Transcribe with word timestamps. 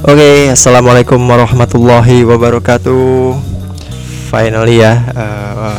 Oke, 0.00 0.48
assalamualaikum 0.48 1.20
warahmatullahi 1.28 2.24
wabarakatuh. 2.24 3.36
Finally 4.32 4.80
ya, 4.80 4.96
uh, 5.12 5.76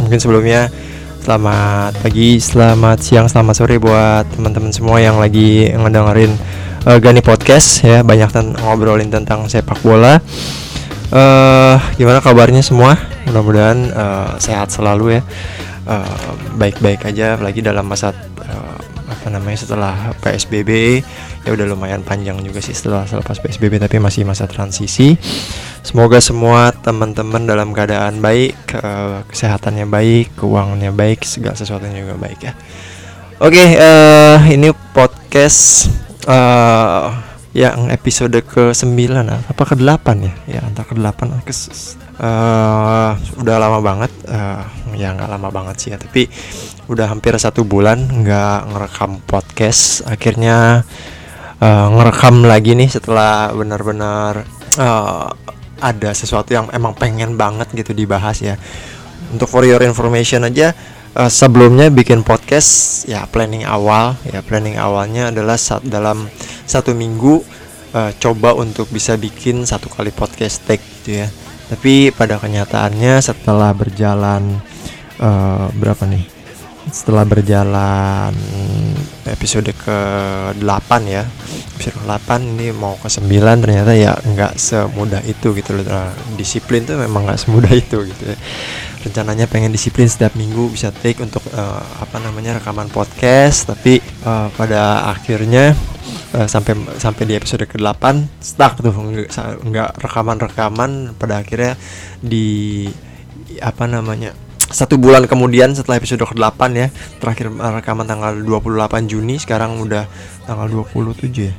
mungkin 0.00 0.16
sebelumnya 0.16 0.72
selamat 1.20 1.92
pagi, 2.00 2.40
selamat 2.40 3.04
siang, 3.04 3.28
selamat 3.28 3.52
sore 3.52 3.76
buat 3.76 4.24
teman-teman 4.32 4.72
semua 4.72 4.96
yang 4.96 5.20
lagi 5.20 5.68
ngedengerin 5.76 6.32
uh, 6.88 6.96
Gani 6.96 7.20
Podcast 7.20 7.84
ya, 7.84 8.00
banyak 8.00 8.32
ten 8.32 8.56
ngobrolin 8.56 9.12
tentang 9.12 9.44
sepak 9.44 9.76
bola. 9.84 10.24
Uh, 11.12 11.76
gimana 12.00 12.24
kabarnya 12.24 12.64
semua? 12.64 12.96
Mudah-mudahan 13.28 13.92
uh, 13.92 14.40
sehat 14.40 14.72
selalu 14.72 15.20
ya, 15.20 15.22
baik-baik 16.56 17.04
uh, 17.04 17.08
aja, 17.12 17.36
apalagi 17.36 17.60
dalam 17.60 17.84
masa 17.84 18.08
uh, 18.40 18.76
apa 19.04 19.28
namanya 19.28 19.60
setelah 19.60 20.16
PSBB 20.24 21.04
ya 21.44 21.52
udah 21.52 21.66
lumayan 21.68 22.00
panjang 22.00 22.40
juga 22.40 22.64
sih 22.64 22.72
setelah 22.72 23.04
selepas 23.04 23.36
PSBB 23.36 23.76
tapi 23.76 24.00
masih 24.00 24.24
masa 24.24 24.48
transisi. 24.48 25.16
Semoga 25.84 26.16
semua 26.24 26.72
teman-teman 26.72 27.44
dalam 27.44 27.76
keadaan 27.76 28.24
baik, 28.24 28.56
kesehatannya 29.28 29.84
baik, 29.84 30.32
keuangannya 30.40 30.90
baik, 30.96 31.28
segala 31.28 31.52
sesuatunya 31.52 32.00
juga 32.00 32.16
baik 32.16 32.40
ya. 32.40 32.52
Oke, 33.44 33.76
uh, 33.76 34.40
ini 34.48 34.72
podcast 34.96 35.92
uh, 36.24 37.12
yang 37.52 37.92
episode 37.92 38.40
ke-9 38.40 38.96
apa 39.28 39.62
ke-8 39.68 40.06
ya? 40.24 40.32
Ya, 40.48 40.60
antara 40.64 40.88
ke-8 40.88 41.44
ke 41.44 41.52
uh, 42.24 43.12
udah 43.44 43.56
lama 43.60 43.78
banget 43.84 44.12
uh, 44.30 44.64
ya 44.96 45.12
nggak 45.12 45.28
lama 45.28 45.48
banget 45.52 45.76
sih 45.76 45.90
ya, 45.92 46.00
tapi 46.00 46.30
udah 46.88 47.12
hampir 47.12 47.36
satu 47.36 47.66
bulan 47.66 48.08
nggak 48.08 48.58
ngerekam 48.72 49.20
podcast. 49.28 50.06
Akhirnya 50.08 50.86
uh, 51.64 51.88
ngerekam 51.96 52.44
lagi 52.44 52.76
nih 52.76 52.92
setelah 52.92 53.48
benar-benar 53.56 54.44
uh, 54.76 55.32
ada 55.80 56.10
sesuatu 56.12 56.52
yang 56.52 56.68
emang 56.70 56.92
pengen 56.92 57.40
banget 57.40 57.72
gitu 57.72 57.96
dibahas 57.96 58.44
ya. 58.44 58.60
Untuk 59.32 59.48
for 59.48 59.64
your 59.64 59.80
information 59.82 60.44
aja 60.44 60.76
uh, 61.16 61.30
sebelumnya 61.32 61.88
bikin 61.88 62.22
podcast 62.22 63.02
ya 63.08 63.24
planning 63.26 63.64
awal 63.64 64.14
ya 64.28 64.44
planning 64.44 64.76
awalnya 64.76 65.32
adalah 65.32 65.58
saat 65.58 65.82
dalam 65.88 66.28
satu 66.68 66.92
minggu 66.94 67.42
uh, 67.96 68.12
coba 68.20 68.54
untuk 68.54 68.86
bisa 68.92 69.16
bikin 69.18 69.64
satu 69.64 69.88
kali 69.88 70.12
podcast 70.12 70.62
take 70.68 70.84
gitu 71.00 71.24
ya. 71.24 71.28
Tapi 71.64 72.12
pada 72.12 72.36
kenyataannya 72.36 73.24
setelah 73.24 73.72
berjalan 73.72 74.60
uh, 75.18 75.72
berapa 75.72 76.04
nih? 76.04 76.33
Setelah 76.92 77.24
berjalan 77.24 78.34
episode 79.24 79.72
ke-8 79.72 80.90
ya. 81.08 81.24
Episode 81.76 81.96
ke-8 82.04 82.28
ini 82.44 82.68
mau 82.76 82.96
ke 83.00 83.08
9 83.08 83.28
ternyata 83.64 83.92
ya 83.96 84.12
nggak 84.16 84.56
semudah 84.60 85.24
itu 85.24 85.56
gitu 85.56 85.70
loh. 85.76 85.84
Nah, 85.84 86.12
disiplin 86.36 86.84
tuh 86.84 87.00
memang 87.00 87.28
nggak 87.28 87.40
semudah 87.40 87.72
itu 87.82 88.04
gitu 88.04 88.22
ya. 88.24 88.36
Rencananya 89.04 89.44
pengen 89.48 89.72
disiplin 89.72 90.08
setiap 90.08 90.32
minggu 90.36 90.72
bisa 90.72 90.88
take 90.92 91.20
untuk 91.20 91.44
uh, 91.52 91.82
apa 92.00 92.20
namanya 92.24 92.56
rekaman 92.56 92.88
podcast 92.88 93.68
tapi 93.68 94.00
uh, 94.24 94.48
pada 94.56 95.12
akhirnya 95.12 95.76
uh, 96.32 96.48
sampai 96.48 96.72
sampai 96.96 97.22
di 97.28 97.34
episode 97.36 97.68
ke-8 97.68 98.04
stuck 98.40 98.80
tuh 98.80 98.92
nggak 99.64 99.90
rekaman-rekaman. 100.00 101.16
Pada 101.16 101.40
akhirnya 101.40 101.76
di 102.20 102.88
apa 103.60 103.86
namanya 103.86 104.34
satu 104.70 104.96
bulan 104.96 105.28
kemudian 105.28 105.76
setelah 105.76 106.00
episode 106.00 106.24
ke-8 106.24 106.60
ya 106.72 106.88
terakhir 107.20 107.52
rekaman 107.52 108.08
tanggal 108.08 108.32
28 108.40 109.10
Juni 109.10 109.36
sekarang 109.36 109.80
udah 109.82 110.08
tanggal 110.48 110.66
27 110.88 111.30
ya? 111.36 111.54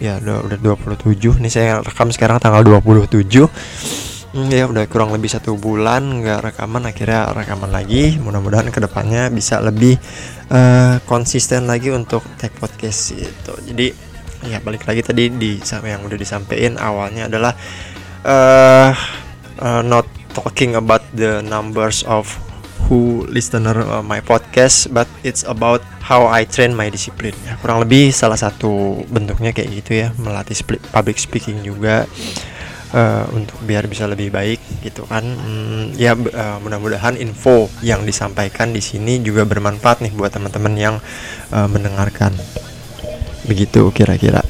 Ya 0.00 0.12
udah 0.16 0.48
udah 0.48 0.58
27 0.80 1.44
nih 1.44 1.52
saya 1.52 1.84
rekam 1.84 2.08
sekarang 2.08 2.40
tanggal 2.40 2.64
27 2.64 3.20
hmm, 4.32 4.48
ya 4.48 4.64
udah 4.64 4.84
kurang 4.88 5.12
lebih 5.12 5.28
satu 5.28 5.60
bulan 5.60 6.24
nggak 6.24 6.40
rekaman 6.52 6.88
akhirnya 6.88 7.28
rekaman 7.36 7.68
lagi. 7.68 8.16
Mudah-mudahan 8.16 8.72
ke 8.72 8.80
depannya 8.80 9.28
bisa 9.28 9.60
lebih 9.60 10.00
uh, 10.48 10.96
konsisten 11.04 11.68
lagi 11.68 11.92
untuk 11.92 12.24
take 12.40 12.56
podcast 12.56 13.12
itu 13.12 13.52
jadi 13.68 13.92
ya 14.48 14.56
balik 14.64 14.88
lagi 14.88 15.04
tadi 15.04 15.28
di 15.28 15.60
yang 15.84 16.00
udah 16.08 16.16
disampaikan 16.16 16.80
awalnya 16.80 17.28
adalah 17.28 17.52
uh, 18.24 18.92
uh, 19.60 19.82
not 19.84 20.08
talking 20.32 20.78
about 20.78 21.04
the 21.12 21.44
numbers 21.44 22.00
of 22.08 22.40
who 22.90 23.22
listener 23.30 23.86
uh, 23.86 24.02
my 24.02 24.18
podcast 24.18 24.90
but 24.90 25.06
it's 25.22 25.46
about 25.46 25.78
how 26.02 26.26
I 26.26 26.42
train 26.42 26.74
my 26.74 26.90
discipline. 26.90 27.38
Ya 27.46 27.54
kurang 27.62 27.78
lebih 27.86 28.10
salah 28.10 28.34
satu 28.34 28.98
bentuknya 29.06 29.54
kayak 29.54 29.68
gitu 29.70 29.92
ya 29.94 30.10
melatih 30.18 30.58
public 30.90 31.22
speaking 31.22 31.62
juga 31.62 32.10
uh, 32.90 33.24
untuk 33.30 33.62
biar 33.62 33.86
bisa 33.86 34.10
lebih 34.10 34.34
baik 34.34 34.58
gitu 34.82 35.06
kan. 35.06 35.22
Hmm, 35.22 35.94
ya 35.94 36.18
uh, 36.18 36.58
mudah-mudahan 36.58 37.14
info 37.22 37.70
yang 37.86 38.02
disampaikan 38.02 38.74
di 38.74 38.82
sini 38.82 39.22
juga 39.22 39.46
bermanfaat 39.46 40.02
nih 40.02 40.12
buat 40.18 40.34
teman-teman 40.34 40.74
yang 40.74 40.98
uh, 41.54 41.70
mendengarkan. 41.70 42.34
Begitu 43.46 43.94
kira-kira. 43.94 44.42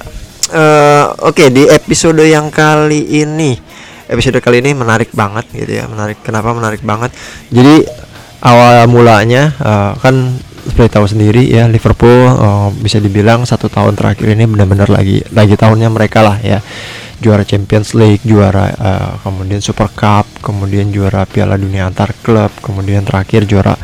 Uh, 0.50 1.12
oke 1.28 1.44
okay, 1.44 1.48
di 1.52 1.68
episode 1.68 2.24
yang 2.26 2.50
kali 2.50 3.22
ini 3.22 3.54
episode 4.10 4.42
kali 4.42 4.58
ini 4.58 4.74
menarik 4.74 5.14
banget 5.14 5.46
gitu 5.54 5.78
ya 5.78 5.86
menarik 5.86 6.18
kenapa 6.26 6.50
menarik 6.50 6.82
banget? 6.82 7.14
Jadi 7.54 7.86
awal 8.40 8.88
mulanya 8.88 9.52
uh, 9.60 9.92
kan 10.00 10.40
seperti 10.60 10.92
tahu 10.92 11.06
sendiri 11.08 11.42
ya 11.48 11.64
Liverpool 11.68 12.28
uh, 12.28 12.68
bisa 12.72 13.00
dibilang 13.00 13.48
satu 13.48 13.72
tahun 13.72 13.96
terakhir 13.96 14.36
ini 14.36 14.44
benar-benar 14.44 14.92
lagi 14.92 15.24
lagi 15.32 15.56
tahunnya 15.56 15.88
mereka 15.88 16.20
lah 16.24 16.38
ya. 16.40 16.60
Juara 17.20 17.44
Champions 17.44 17.92
League 17.92 18.24
juara 18.24 18.72
uh, 18.80 19.12
kemudian 19.20 19.60
Super 19.60 19.92
Cup 19.92 20.24
kemudian 20.40 20.88
juara 20.88 21.28
Piala 21.28 21.60
Dunia 21.60 21.84
antar 21.84 22.16
klub 22.24 22.48
kemudian 22.64 23.04
terakhir 23.04 23.44
juara 23.44 23.76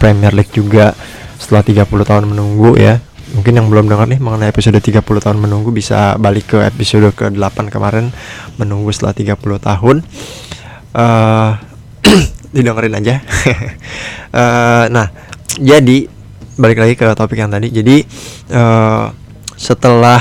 Premier 0.00 0.32
League 0.32 0.56
juga 0.56 0.96
setelah 1.36 1.64
30 1.64 1.84
tahun 1.84 2.24
menunggu 2.28 2.80
ya. 2.80 3.00
Mungkin 3.28 3.60
yang 3.60 3.68
belum 3.68 3.92
dengar 3.92 4.08
nih 4.08 4.16
mengenai 4.24 4.48
episode 4.48 4.80
30 4.80 5.04
tahun 5.04 5.36
menunggu 5.36 5.68
bisa 5.68 6.16
balik 6.16 6.56
ke 6.56 6.64
episode 6.64 7.12
ke-8 7.12 7.68
kemarin 7.68 8.08
menunggu 8.56 8.88
setelah 8.88 9.12
30 9.12 9.36
tahun. 9.60 9.96
Uh, 10.96 11.60
didengerin 12.52 12.94
aja. 12.98 13.20
Uh, 14.32 14.84
nah 14.94 15.06
jadi 15.58 16.08
balik 16.58 16.78
lagi 16.82 16.94
ke 16.98 17.06
topik 17.14 17.38
yang 17.38 17.52
tadi. 17.52 17.70
Jadi 17.70 18.02
uh, 18.52 19.10
setelah 19.54 20.20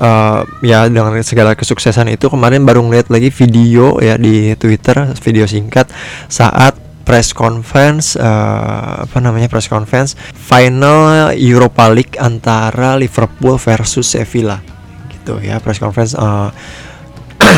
uh, 0.00 0.40
ya 0.64 0.88
dengan 0.88 1.20
segala 1.20 1.52
kesuksesan 1.58 2.08
itu 2.12 2.30
kemarin 2.32 2.64
baru 2.64 2.80
ngeliat 2.84 3.12
lagi 3.12 3.28
video 3.28 4.00
ya 4.00 4.16
di 4.16 4.54
Twitter 4.56 5.12
video 5.20 5.44
singkat 5.44 5.90
saat 6.30 6.78
press 7.08 7.32
conference 7.32 8.20
uh, 8.20 9.08
apa 9.08 9.16
namanya 9.24 9.48
press 9.48 9.64
conference 9.64 10.12
final 10.36 11.32
Europa 11.32 11.88
League 11.88 12.20
antara 12.20 13.00
Liverpool 13.00 13.56
versus 13.56 14.08
Sevilla. 14.08 14.60
Gitu 15.08 15.40
ya 15.40 15.60
press 15.60 15.80
conference 15.80 16.12
uh, 16.16 16.52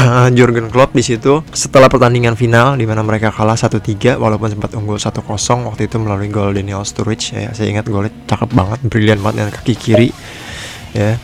Jurgen 0.37 0.69
Klopp 0.73 0.97
di 0.97 1.05
situ 1.05 1.45
setelah 1.51 1.91
pertandingan 1.91 2.35
final 2.35 2.77
di 2.77 2.85
mana 2.89 3.05
mereka 3.05 3.33
kalah 3.33 3.57
1-3 3.57 4.17
walaupun 4.17 4.49
sempat 4.53 4.71
unggul 4.77 4.97
1-0 4.97 5.21
waktu 5.67 5.83
itu 5.87 5.97
melalui 6.01 6.29
gol 6.33 6.53
Daniel 6.53 6.85
Sturridge 6.87 7.37
ya. 7.37 7.51
Saya 7.53 7.71
ingat 7.71 7.87
golnya 7.89 8.13
cakep 8.27 8.51
banget 8.53 8.79
brilian 8.87 9.21
banget 9.21 9.45
dengan 9.45 9.53
kaki 9.55 9.75
kiri 9.77 10.09
ya. 10.97 11.21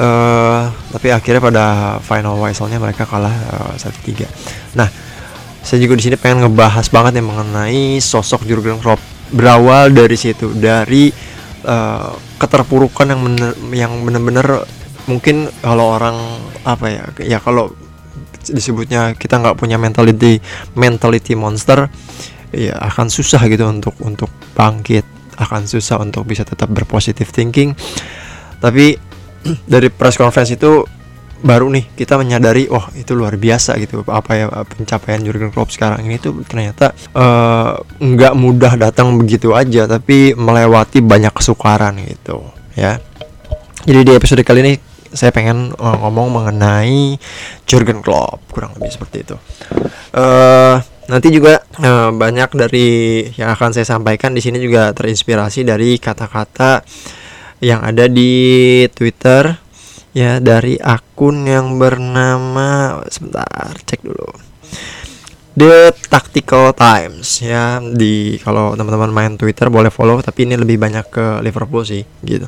Uh, 0.00 0.70
tapi 0.96 1.12
akhirnya 1.12 1.42
pada 1.42 1.64
final 2.00 2.38
whistle-nya 2.40 2.80
mereka 2.80 3.04
kalah 3.04 3.34
uh, 3.76 3.76
eh, 3.76 4.22
1-3 4.24 4.78
nah 4.78 4.88
saya 5.60 5.78
juga 5.84 6.00
di 6.00 6.08
sini 6.08 6.16
pengen 6.16 6.48
ngebahas 6.48 6.88
banget 6.88 7.20
yang 7.20 7.28
mengenai 7.28 8.00
sosok 8.00 8.48
Jurgen 8.48 8.80
Klopp. 8.80 9.00
Berawal 9.30 9.94
dari 9.94 10.16
situ 10.18 10.50
dari 10.56 11.12
uh, 11.62 12.10
keterpurukan 12.40 13.06
yang 13.06 13.20
bener, 13.22 13.50
yang 13.70 13.92
benar-benar 14.02 14.66
mungkin 15.06 15.46
kalau 15.62 15.94
orang 16.00 16.16
apa 16.64 16.86
ya 16.90 17.04
ya 17.22 17.38
kalau 17.38 17.70
disebutnya 18.48 19.12
kita 19.16 19.36
nggak 19.40 19.56
punya 19.60 19.76
mentality 19.76 20.40
mentality 20.78 21.36
monster 21.36 21.92
ya 22.50 22.74
akan 22.78 23.12
susah 23.12 23.44
gitu 23.46 23.68
untuk 23.68 23.94
untuk 24.02 24.30
bangkit 24.56 25.06
akan 25.40 25.64
susah 25.64 25.96
untuk 26.02 26.28
bisa 26.28 26.44
tetap 26.44 26.68
berpositif 26.68 27.32
thinking. 27.32 27.72
Tapi 28.60 28.96
dari 29.72 29.88
press 29.88 30.20
conference 30.20 30.52
itu 30.52 30.84
baru 31.40 31.72
nih 31.72 31.96
kita 31.96 32.20
menyadari 32.20 32.68
wah 32.68 32.84
oh, 32.84 32.86
itu 32.92 33.16
luar 33.16 33.40
biasa 33.40 33.80
gitu 33.80 34.04
apa 34.04 34.30
ya 34.36 34.46
pencapaian 34.68 35.24
Jurgen 35.24 35.48
Klopp 35.48 35.72
sekarang 35.72 36.04
ini 36.04 36.20
tuh 36.20 36.44
ternyata 36.44 36.92
uh, 37.16 37.80
nggak 37.96 38.36
mudah 38.36 38.76
datang 38.76 39.16
begitu 39.16 39.56
aja 39.56 39.88
tapi 39.88 40.36
melewati 40.36 41.00
banyak 41.00 41.32
kesukaran 41.32 41.96
gitu 42.04 42.44
ya. 42.76 43.00
Jadi 43.80 44.00
di 44.04 44.12
episode 44.12 44.44
kali 44.44 44.60
ini 44.60 44.74
saya 45.10 45.34
pengen 45.34 45.74
uh, 45.74 45.96
ngomong 46.00 46.30
mengenai 46.30 47.18
Jurgen 47.66 48.02
Klopp 48.02 48.46
kurang 48.50 48.74
lebih 48.78 48.90
seperti 48.94 49.26
itu. 49.26 49.36
Uh, 50.14 50.78
nanti 51.10 51.34
juga 51.34 51.62
uh, 51.82 52.14
banyak 52.14 52.50
dari 52.54 52.88
yang 53.34 53.50
akan 53.54 53.74
saya 53.74 53.86
sampaikan 53.86 54.30
di 54.30 54.42
sini 54.42 54.62
juga 54.62 54.94
terinspirasi 54.94 55.66
dari 55.66 55.98
kata-kata 55.98 56.86
yang 57.60 57.82
ada 57.82 58.06
di 58.06 58.86
Twitter 58.94 59.50
ya 60.10 60.42
dari 60.42 60.74
akun 60.78 61.46
yang 61.46 61.78
bernama 61.78 62.98
sebentar 63.06 63.74
cek 63.86 64.02
dulu 64.02 64.26
The 65.54 65.92
Tactical 66.10 66.74
Times 66.74 67.42
ya 67.42 67.78
di 67.78 68.38
kalau 68.42 68.74
teman-teman 68.74 69.10
main 69.10 69.32
Twitter 69.38 69.70
boleh 69.70 69.90
follow 69.90 70.18
tapi 70.22 70.46
ini 70.46 70.58
lebih 70.58 70.78
banyak 70.78 71.06
ke 71.10 71.26
Liverpool 71.42 71.82
sih 71.86 72.02
gitu 72.22 72.46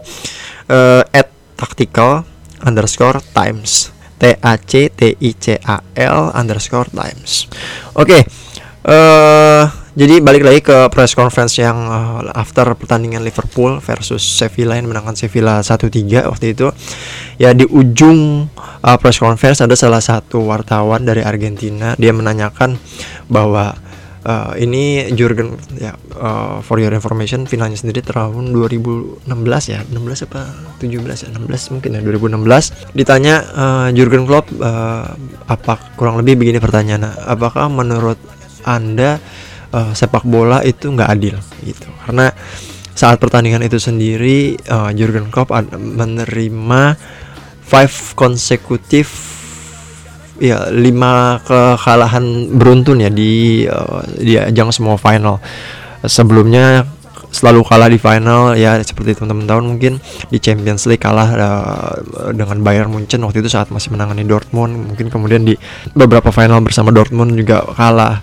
uh, 0.70 1.02
at 1.10 1.30
tactical 1.54 2.26
underscore 2.64 3.18
times 3.34 3.92
T 4.16 4.38
A 4.38 4.54
C 4.58 4.88
T 4.88 5.18
I 5.18 5.30
C 5.34 5.58
A 5.62 5.82
L 5.98 6.30
underscore 6.32 6.88
times 6.90 7.50
oke 7.98 8.06
okay. 8.06 8.22
uh, 8.86 8.92
eh, 8.92 9.64
jadi 9.92 10.24
balik 10.24 10.40
lagi 10.40 10.64
ke 10.64 10.88
press 10.88 11.12
conference 11.12 11.60
yang 11.60 11.76
uh, 11.76 12.24
after 12.32 12.64
pertandingan 12.72 13.20
Liverpool 13.20 13.76
versus 13.76 14.24
Sevilla 14.24 14.80
yang 14.80 14.88
menangkan 14.88 15.12
Sevilla 15.12 15.60
1-3 15.60 16.32
waktu 16.32 16.56
itu. 16.56 16.72
Ya 17.36 17.52
di 17.52 17.68
ujung 17.68 18.48
uh, 18.56 18.96
press 18.96 19.20
conference 19.20 19.60
ada 19.60 19.76
salah 19.76 20.00
satu 20.00 20.48
wartawan 20.48 21.04
dari 21.04 21.20
Argentina 21.20 21.92
dia 22.00 22.08
menanyakan 22.08 22.80
bahwa 23.28 23.76
uh, 24.26 24.54
ini 24.58 25.10
Jurgen 25.14 25.58
ya 25.78 25.94
uh, 26.18 26.58
for 26.62 26.78
your 26.82 26.94
information 26.94 27.46
finalnya 27.46 27.78
sendiri 27.78 28.02
tahun 28.02 28.54
2016 28.54 29.26
ya 29.70 29.80
16 29.86 30.26
apa 30.30 30.40
17 30.78 31.26
ya 31.26 31.28
16 31.34 31.72
mungkin 31.78 31.90
ya 31.96 32.00
2016 32.02 32.96
ditanya 32.96 33.34
uh, 33.54 33.88
Jurgen 33.94 34.24
Klopp 34.26 34.50
uh, 34.58 35.14
apa 35.46 35.74
kurang 35.94 36.18
lebih 36.18 36.38
begini 36.38 36.58
pertanyaan 36.58 37.06
apakah 37.26 37.70
menurut 37.70 38.18
anda 38.62 39.18
uh, 39.72 39.92
sepak 39.96 40.22
bola 40.28 40.62
itu 40.62 40.92
nggak 40.92 41.10
adil? 41.10 41.36
Gitu. 41.64 41.88
Karena 42.06 42.30
saat 42.92 43.16
pertandingan 43.18 43.64
itu 43.64 43.80
sendiri 43.80 44.54
uh, 44.68 44.92
Jurgen 44.92 45.32
Klopp 45.32 45.50
menerima 45.74 46.82
five 47.64 47.94
konsekutif 48.14 49.31
ya 50.42 50.66
lima 50.74 51.38
kekalahan 51.46 52.50
beruntun 52.50 52.98
ya 52.98 53.10
di 53.14 53.62
uh, 53.70 54.02
di 54.18 54.34
ajang 54.34 54.74
semua 54.74 54.98
final. 54.98 55.38
Sebelumnya 56.02 56.82
selalu 57.32 57.64
kalah 57.64 57.88
di 57.88 57.96
final 57.96 58.52
ya 58.58 58.76
seperti 58.82 59.16
teman-teman 59.16 59.46
tahun 59.48 59.64
mungkin 59.64 59.92
di 60.28 60.38
Champions 60.42 60.84
League 60.84 61.00
kalah 61.00 61.30
uh, 61.32 61.94
dengan 62.34 62.60
Bayern 62.60 62.90
Munchen 62.90 63.22
waktu 63.22 63.40
itu 63.40 63.48
saat 63.54 63.70
masih 63.70 63.94
menangani 63.94 64.26
Dortmund. 64.26 64.92
Mungkin 64.92 65.08
kemudian 65.08 65.46
di 65.46 65.54
beberapa 65.94 66.34
final 66.34 66.58
bersama 66.60 66.90
Dortmund 66.90 67.38
juga 67.38 67.62
kalah. 67.78 68.18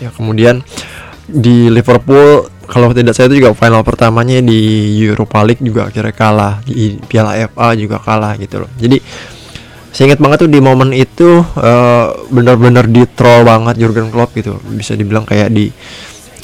Ya 0.00 0.08
kemudian 0.16 0.64
di 1.28 1.68
Liverpool 1.68 2.48
kalau 2.64 2.90
tidak 2.96 3.12
saya 3.12 3.28
itu 3.28 3.44
juga 3.44 3.52
final 3.52 3.84
pertamanya 3.84 4.40
di 4.40 4.58
Europa 5.04 5.44
League 5.44 5.60
juga 5.60 5.92
akhirnya 5.92 6.14
kalah. 6.16 6.54
Di 6.64 6.96
Piala 7.04 7.36
FA 7.52 7.76
juga 7.76 8.00
kalah 8.00 8.32
gitu 8.40 8.64
loh. 8.64 8.70
Jadi 8.80 8.96
saya 9.90 10.14
ingat 10.14 10.22
banget 10.22 10.38
tuh 10.46 10.50
di 10.50 10.62
momen 10.62 10.94
itu 10.94 11.42
uh, 11.42 12.06
benar-benar 12.30 12.86
di 12.86 13.02
troll 13.10 13.42
banget 13.42 13.74
Jurgen 13.78 14.08
Klopp 14.14 14.34
gitu. 14.38 14.56
Bisa 14.70 14.94
dibilang 14.94 15.26
kayak 15.26 15.50
di 15.50 15.66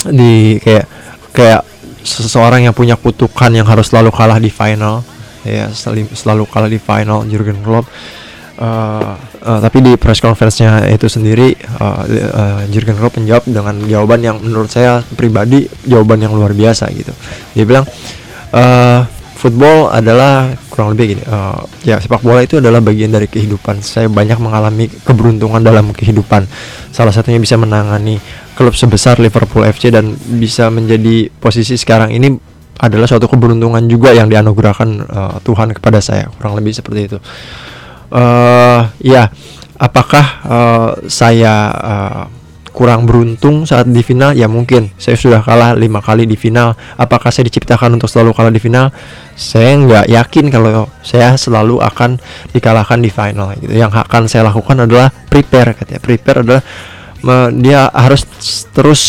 di 0.07 0.59
kayak 0.59 0.87
kayak 1.31 1.63
seseorang 2.03 2.67
yang 2.67 2.75
punya 2.75 2.99
kutukan 2.99 3.51
yang 3.55 3.67
harus 3.67 3.91
selalu 3.91 4.11
kalah 4.11 4.43
di 4.43 4.51
final. 4.51 5.07
Ya 5.47 5.71
selalu, 5.71 6.11
selalu 6.11 6.43
kalah 6.51 6.71
di 6.71 6.83
final 6.83 7.23
Jurgen 7.31 7.63
Klopp. 7.63 7.87
Uh, 8.57 9.15
uh, 9.45 9.61
tapi 9.61 9.85
di 9.85 9.93
press 10.01 10.17
conference-nya 10.19 10.89
itu 10.89 11.13
sendiri 11.13 11.53
uh, 11.77 12.03
uh, 12.09 12.61
Jurgen 12.73 12.97
Klopp 12.97 13.21
menjawab 13.21 13.45
dengan 13.47 13.77
jawaban 13.85 14.21
yang 14.25 14.37
menurut 14.41 14.73
saya 14.73 15.05
pribadi 15.15 15.69
jawaban 15.85 16.25
yang 16.25 16.33
luar 16.33 16.57
biasa 16.57 16.89
gitu. 16.91 17.13
Dia 17.53 17.65
bilang 17.69 17.85
uh, 18.57 19.01
football 19.37 19.93
adalah 19.93 20.57
kurang 20.73 20.97
lebih 20.97 21.15
gini 21.15 21.23
uh, 21.29 21.61
ya 21.85 22.01
sepak 22.01 22.25
bola 22.25 22.41
itu 22.41 22.57
adalah 22.59 22.81
bagian 22.81 23.13
dari 23.13 23.29
kehidupan. 23.29 23.85
Saya 23.85 24.09
banyak 24.09 24.41
mengalami 24.41 24.89
keberuntungan 24.89 25.61
dalam 25.61 25.93
kehidupan. 25.93 26.49
Salah 26.91 27.13
satunya 27.13 27.37
bisa 27.37 27.61
menangani 27.61 28.17
klub 28.57 28.73
sebesar 28.73 29.21
Liverpool 29.21 29.69
FC 29.69 29.93
dan 29.93 30.17
bisa 30.41 30.73
menjadi 30.73 31.29
posisi 31.37 31.77
sekarang 31.77 32.17
ini 32.17 32.33
adalah 32.81 33.09
suatu 33.09 33.29
keberuntungan 33.29 33.85
juga 33.89 34.13
yang 34.17 34.29
dianugerahkan 34.29 34.89
uh, 35.05 35.37
Tuhan 35.45 35.77
kepada 35.77 36.01
saya 36.01 36.33
kurang 36.41 36.57
lebih 36.57 36.73
seperti 36.73 37.01
itu. 37.13 37.19
Uh, 38.09 38.89
ya 39.05 39.29
apakah 39.77 40.27
uh, 40.47 40.91
saya 41.09 41.55
uh, 41.77 42.25
kurang 42.77 43.09
beruntung 43.09 43.65
saat 43.65 43.89
di 43.89 44.05
final? 44.05 44.37
Ya 44.37 44.45
mungkin. 44.53 44.93
Saya 45.01 45.17
sudah 45.17 45.41
kalah 45.41 45.73
lima 45.73 46.05
kali 46.05 46.29
di 46.29 46.37
final. 46.37 46.77
Apakah 47.01 47.33
saya 47.33 47.49
diciptakan 47.49 47.97
untuk 47.97 48.13
selalu 48.13 48.37
kalah 48.37 48.53
di 48.53 48.61
final? 48.61 48.93
Saya 49.33 49.81
nggak 49.81 50.05
yakin 50.13 50.45
kalau 50.53 50.85
saya 51.01 51.33
selalu 51.41 51.81
akan 51.81 52.21
dikalahkan 52.53 53.01
di 53.01 53.09
final. 53.09 53.57
Gitu. 53.57 53.81
Yang 53.81 53.97
akan 54.05 54.29
saya 54.29 54.53
lakukan 54.53 54.85
adalah 54.85 55.09
prepare 55.09 55.73
katanya 55.73 56.05
prepare 56.05 56.45
adalah 56.45 56.63
dia 57.57 57.91
harus 57.91 58.23
terus 58.71 59.03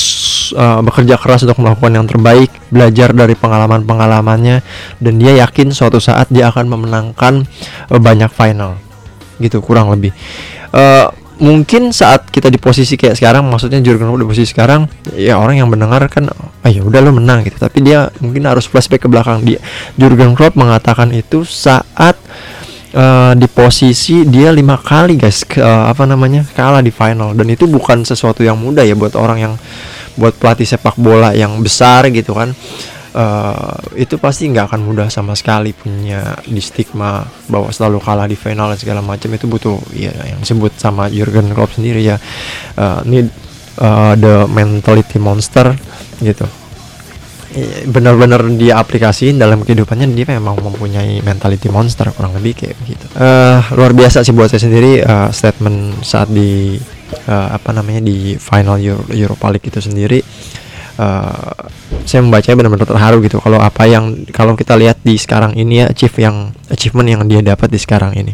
uh, 0.58 0.81
bekerja 0.81 1.19
keras 1.19 1.44
untuk 1.46 1.60
melakukan 1.62 1.94
yang 1.94 2.08
terbaik, 2.08 2.50
belajar 2.72 3.14
dari 3.14 3.38
pengalaman-pengalamannya, 3.38 4.64
dan 4.98 5.14
dia 5.19 5.44
yakin 5.46 5.69
suatu 5.69 6.02
saat 6.02 6.25
dia 6.31 6.50
akan 6.50 6.66
memenangkan 6.66 7.46
uh, 7.92 8.00
banyak 8.00 8.31
final. 8.31 8.80
Gitu 9.38 9.62
kurang 9.62 9.94
lebih. 9.94 10.16
Uh, 10.74 11.14
mungkin 11.38 11.94
saat 11.94 12.30
kita 12.30 12.50
di 12.50 12.57
posisi 12.57 12.98
kayak 12.98 13.18
sekarang 13.18 13.45
maksudnya 13.48 13.80
Jurgen 13.81 14.10
Klopp 14.10 14.22
di 14.22 14.30
posisi 14.30 14.48
sekarang 14.50 14.89
ya 15.13 15.38
orang 15.38 15.62
yang 15.62 15.69
mendengar 15.69 16.04
kan 16.10 16.30
ah 16.34 16.69
ya 16.69 16.81
udah 16.84 17.00
lo 17.01 17.13
menang 17.13 17.45
gitu. 17.45 17.57
Tapi 17.57 17.81
dia 17.86 18.10
mungkin 18.19 18.45
harus 18.45 18.66
flashback 18.66 19.06
ke 19.06 19.10
belakang. 19.10 19.45
Dia 19.45 19.62
Jurgen 19.95 20.34
Klopp 20.34 20.57
mengatakan 20.57 21.13
itu 21.13 21.45
saat 21.45 22.18
uh, 22.98 23.34
di 23.38 23.48
posisi 23.50 24.25
dia 24.25 24.50
lima 24.50 24.78
kali 24.78 25.18
guys 25.18 25.45
ke, 25.45 25.62
uh, 25.62 25.89
apa 25.89 26.04
namanya 26.06 26.45
kalah 26.57 26.81
di 26.81 26.92
final. 26.94 27.38
Dan 27.38 27.48
itu 27.54 27.69
bukan 27.69 28.04
sesuatu 28.04 28.42
yang 28.42 28.57
mudah 28.57 28.83
ya 28.83 28.98
buat 28.98 29.13
orang 29.13 29.38
yang 29.38 29.54
buat 30.18 30.33
pelatih 30.33 30.66
sepak 30.66 30.98
bola 30.98 31.38
yang 31.38 31.54
besar 31.62 32.10
gitu 32.10 32.33
kan 32.33 32.57
uh, 33.18 33.81
itu 33.98 34.22
pasti 34.22 34.46
nggak 34.54 34.69
akan 34.69 34.81
mudah 34.86 35.08
sama 35.10 35.34
sekali 35.34 35.74
punya 35.74 36.38
di 36.46 36.62
stigma 36.62 37.26
bahwa 37.50 37.74
selalu 37.74 37.97
kalah 37.97 38.30
di 38.30 38.38
final 38.38 38.69
dan 38.71 38.80
segala 38.80 39.02
macam. 39.02 39.33
Itu 39.33 39.50
butuh 39.50 39.81
ya 39.97 40.14
yang 40.30 40.45
disebut 40.45 40.78
sama 40.78 41.09
Jurgen 41.09 41.50
Klopp 41.52 41.74
sendiri 41.74 42.06
ya. 42.06 42.21
Uh, 42.78 43.02
ini 43.09 43.26
uh, 43.81 44.14
the 44.14 44.45
mentality 44.47 45.18
monster 45.18 45.74
gitu. 46.21 46.45
Benar-benar 47.90 48.45
dia 48.54 48.78
aplikasiin 48.78 49.42
dalam 49.42 49.66
kehidupannya 49.66 50.14
dia 50.14 50.30
memang 50.30 50.62
mempunyai 50.62 51.26
mentality 51.26 51.74
monster 51.74 52.14
kurang 52.14 52.38
lebih 52.38 52.54
kayak 52.54 52.78
begitu. 52.86 53.09
Uh, 53.18 53.66
luar 53.74 53.97
biasa 53.97 54.21
sih 54.21 54.36
buat 54.36 54.52
saya 54.52 54.62
sendiri 54.62 55.02
uh, 55.02 55.33
statement 55.33 56.06
saat 56.06 56.30
di 56.30 56.78
uh, 57.26 57.50
apa 57.50 57.74
namanya 57.74 58.06
di 58.06 58.38
final 58.38 58.78
Euro 58.78 59.09
Europa 59.09 59.50
League 59.50 59.74
itu 59.74 59.81
sendiri. 59.81 60.21
uh, 60.21 60.67
saya 62.07 62.21
membacanya 62.25 62.57
benar-benar 62.57 62.89
terharu 62.89 63.21
gitu 63.21 63.37
kalau 63.37 63.61
apa 63.61 63.85
yang 63.85 64.25
kalau 64.33 64.57
kita 64.57 64.73
lihat 64.73 64.97
di 65.06 65.13
sekarang 65.19 65.54
ini 65.54 65.83
ya 65.83 65.85
achieve 65.94 66.18
yang 66.18 66.56
achievement 66.73 67.07
yang 67.07 67.21
dia 67.30 67.45
dapat 67.45 67.69
di 67.69 67.77
sekarang 67.77 68.18
ini 68.18 68.33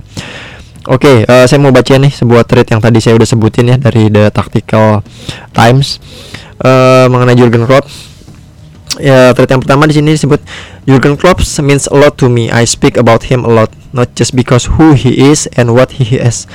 Oke, 0.84 1.08
okay, 1.08 1.32
uh, 1.32 1.44
eh, 1.44 1.46
saya 1.48 1.64
mau 1.64 1.72
baca 1.72 1.96
nih 1.96 2.12
sebuah 2.12 2.44
tweet 2.44 2.68
yang 2.76 2.84
tadi 2.84 3.00
saya 3.00 3.16
udah 3.16 3.24
sebutin 3.24 3.72
ya 3.72 3.80
dari 3.80 4.12
The 4.12 4.28
Tactical 4.36 5.00
Times 5.56 5.96
uh, 6.60 7.08
mengenai 7.08 7.40
Jurgen 7.40 7.64
Klopp. 7.64 7.88
Ya, 9.00 9.32
tweet 9.32 9.48
yang 9.48 9.64
pertama 9.64 9.88
di 9.88 9.96
sini 9.96 10.12
disebut 10.12 10.44
Jurgen 10.84 11.16
Klopp 11.16 11.40
means 11.64 11.88
a 11.88 11.96
lot 11.96 12.20
to 12.20 12.28
me. 12.28 12.52
I 12.52 12.68
speak 12.68 13.00
about 13.00 13.32
him 13.32 13.48
a 13.48 13.52
lot, 13.64 13.72
not 13.96 14.12
just 14.20 14.36
because 14.36 14.76
who 14.76 14.92
he 14.92 15.24
is 15.24 15.48
and 15.56 15.72
what 15.72 16.04
he 16.04 16.20
has 16.20 16.52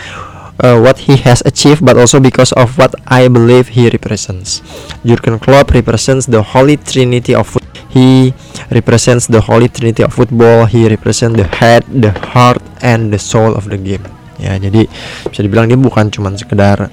uh, 0.63 0.79
what 0.79 1.07
he 1.07 1.17
has 1.23 1.43
achieved 1.47 1.85
but 1.85 1.97
also 1.97 2.21
because 2.21 2.53
of 2.55 2.79
what 2.79 2.95
I 3.07 3.29
believe 3.29 3.75
he 3.75 3.91
represents. 3.91 4.63
Jurgen 5.05 5.39
Klopp 5.39 5.73
represents 5.75 6.27
the 6.27 6.43
holy 6.43 6.77
trinity 6.77 7.35
of 7.35 7.47
football. 7.47 7.67
He 7.89 8.37
represents 8.69 9.27
the 9.27 9.41
holy 9.41 9.69
trinity 9.73 10.05
of 10.05 10.13
football. 10.13 10.69
He 10.69 10.87
represents 10.89 11.41
the 11.41 11.49
head, 11.49 11.89
the 11.89 12.13
heart, 12.35 12.61
and 12.85 13.09
the 13.09 13.19
soul 13.19 13.57
of 13.57 13.67
the 13.71 13.81
game. 13.81 14.05
Ya, 14.39 14.55
jadi 14.55 14.87
bisa 15.27 15.43
dibilang 15.43 15.67
dia 15.67 15.75
bukan 15.75 16.15
cuma 16.15 16.31
sekedar 16.39 16.87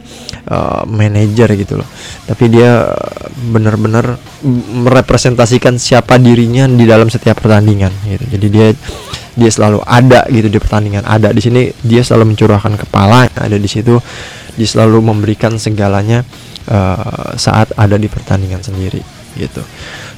uh, 0.50 0.82
manajer 0.90 1.54
gitu 1.54 1.78
loh, 1.78 1.86
tapi 2.26 2.50
dia 2.50 2.90
benar-benar 3.54 4.18
merepresentasikan 4.82 5.78
siapa 5.78 6.18
dirinya 6.18 6.66
di 6.66 6.90
dalam 6.90 7.06
setiap 7.06 7.46
pertandingan 7.46 7.94
gitu. 8.10 8.26
Jadi 8.34 8.48
dia 8.50 8.74
dia 9.36 9.52
selalu 9.52 9.84
ada 9.84 10.26
gitu 10.32 10.48
di 10.48 10.60
pertandingan. 10.60 11.04
Ada 11.04 11.36
di 11.36 11.42
sini 11.44 11.62
dia 11.84 12.02
selalu 12.02 12.34
mencurahkan 12.34 12.74
kepala 12.80 13.28
ada 13.36 13.58
di 13.60 13.70
situ 13.70 14.00
dia 14.56 14.68
selalu 14.68 15.04
memberikan 15.04 15.60
segalanya 15.60 16.24
uh, 16.72 17.36
saat 17.36 17.76
ada 17.76 18.00
di 18.00 18.08
pertandingan 18.08 18.64
sendiri 18.64 19.04
gitu. 19.36 19.62